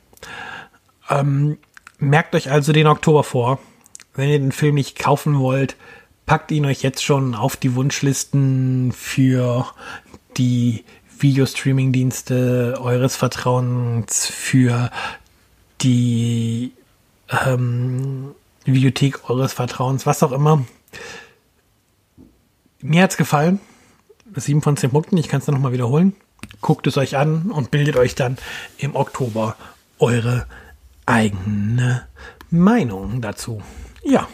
Ähm, 1.09 1.57
merkt 1.99 2.35
euch 2.35 2.49
also 2.49 2.73
den 2.73 2.87
Oktober 2.87 3.23
vor. 3.23 3.59
Wenn 4.17 4.29
ihr 4.29 4.39
den 4.39 4.51
Film 4.51 4.75
nicht 4.75 4.97
kaufen 4.97 5.37
wollt, 5.39 5.77
packt 6.25 6.51
ihn 6.51 6.65
euch 6.65 6.81
jetzt 6.81 7.03
schon 7.03 7.35
auf 7.35 7.55
die 7.55 7.75
Wunschlisten 7.75 8.91
für 8.91 9.67
die 10.37 10.83
Videostreaming-Dienste 11.19 12.79
eures 12.81 13.15
Vertrauens, 13.15 14.25
für 14.25 14.89
die 15.81 16.73
ähm, 17.29 18.33
Videothek 18.65 19.29
eures 19.29 19.53
Vertrauens, 19.53 20.07
was 20.07 20.23
auch 20.23 20.31
immer. 20.31 20.65
Mir 22.81 23.03
hat's 23.03 23.17
gefallen. 23.17 23.59
7 24.35 24.63
von 24.63 24.77
10 24.77 24.89
Punkten, 24.89 25.17
ich 25.17 25.27
kann 25.27 25.41
es 25.41 25.45
dann 25.45 25.53
nochmal 25.53 25.73
wiederholen. 25.73 26.15
Guckt 26.61 26.87
es 26.87 26.97
euch 26.97 27.17
an 27.17 27.51
und 27.51 27.69
bildet 27.69 27.95
euch 27.95 28.15
dann 28.15 28.37
im 28.79 28.95
Oktober 28.95 29.55
eure 29.99 30.47
eigene 31.05 32.07
Meinung 32.49 33.21
dazu. 33.21 33.61
Ja, 34.09 34.25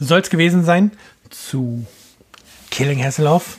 soll 0.00 0.18
es 0.18 0.30
gewesen 0.30 0.64
sein 0.64 0.90
zu 1.30 1.86
Killing 2.70 3.00
Hasselhoff. 3.00 3.58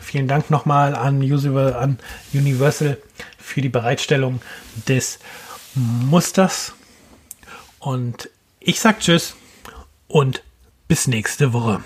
Vielen 0.00 0.26
Dank 0.26 0.48
nochmal 0.48 0.94
an, 0.94 1.20
Universal 1.20 2.96
für 3.36 3.60
die 3.60 3.68
Bereitstellung 3.68 4.40
des 4.88 5.18
Musters. 5.74 6.72
Und 7.78 8.30
ich 8.58 8.80
sag 8.80 9.00
Tschüss 9.00 9.36
und 10.06 10.42
bis 10.88 11.08
nächste 11.08 11.52
Woche. 11.52 11.84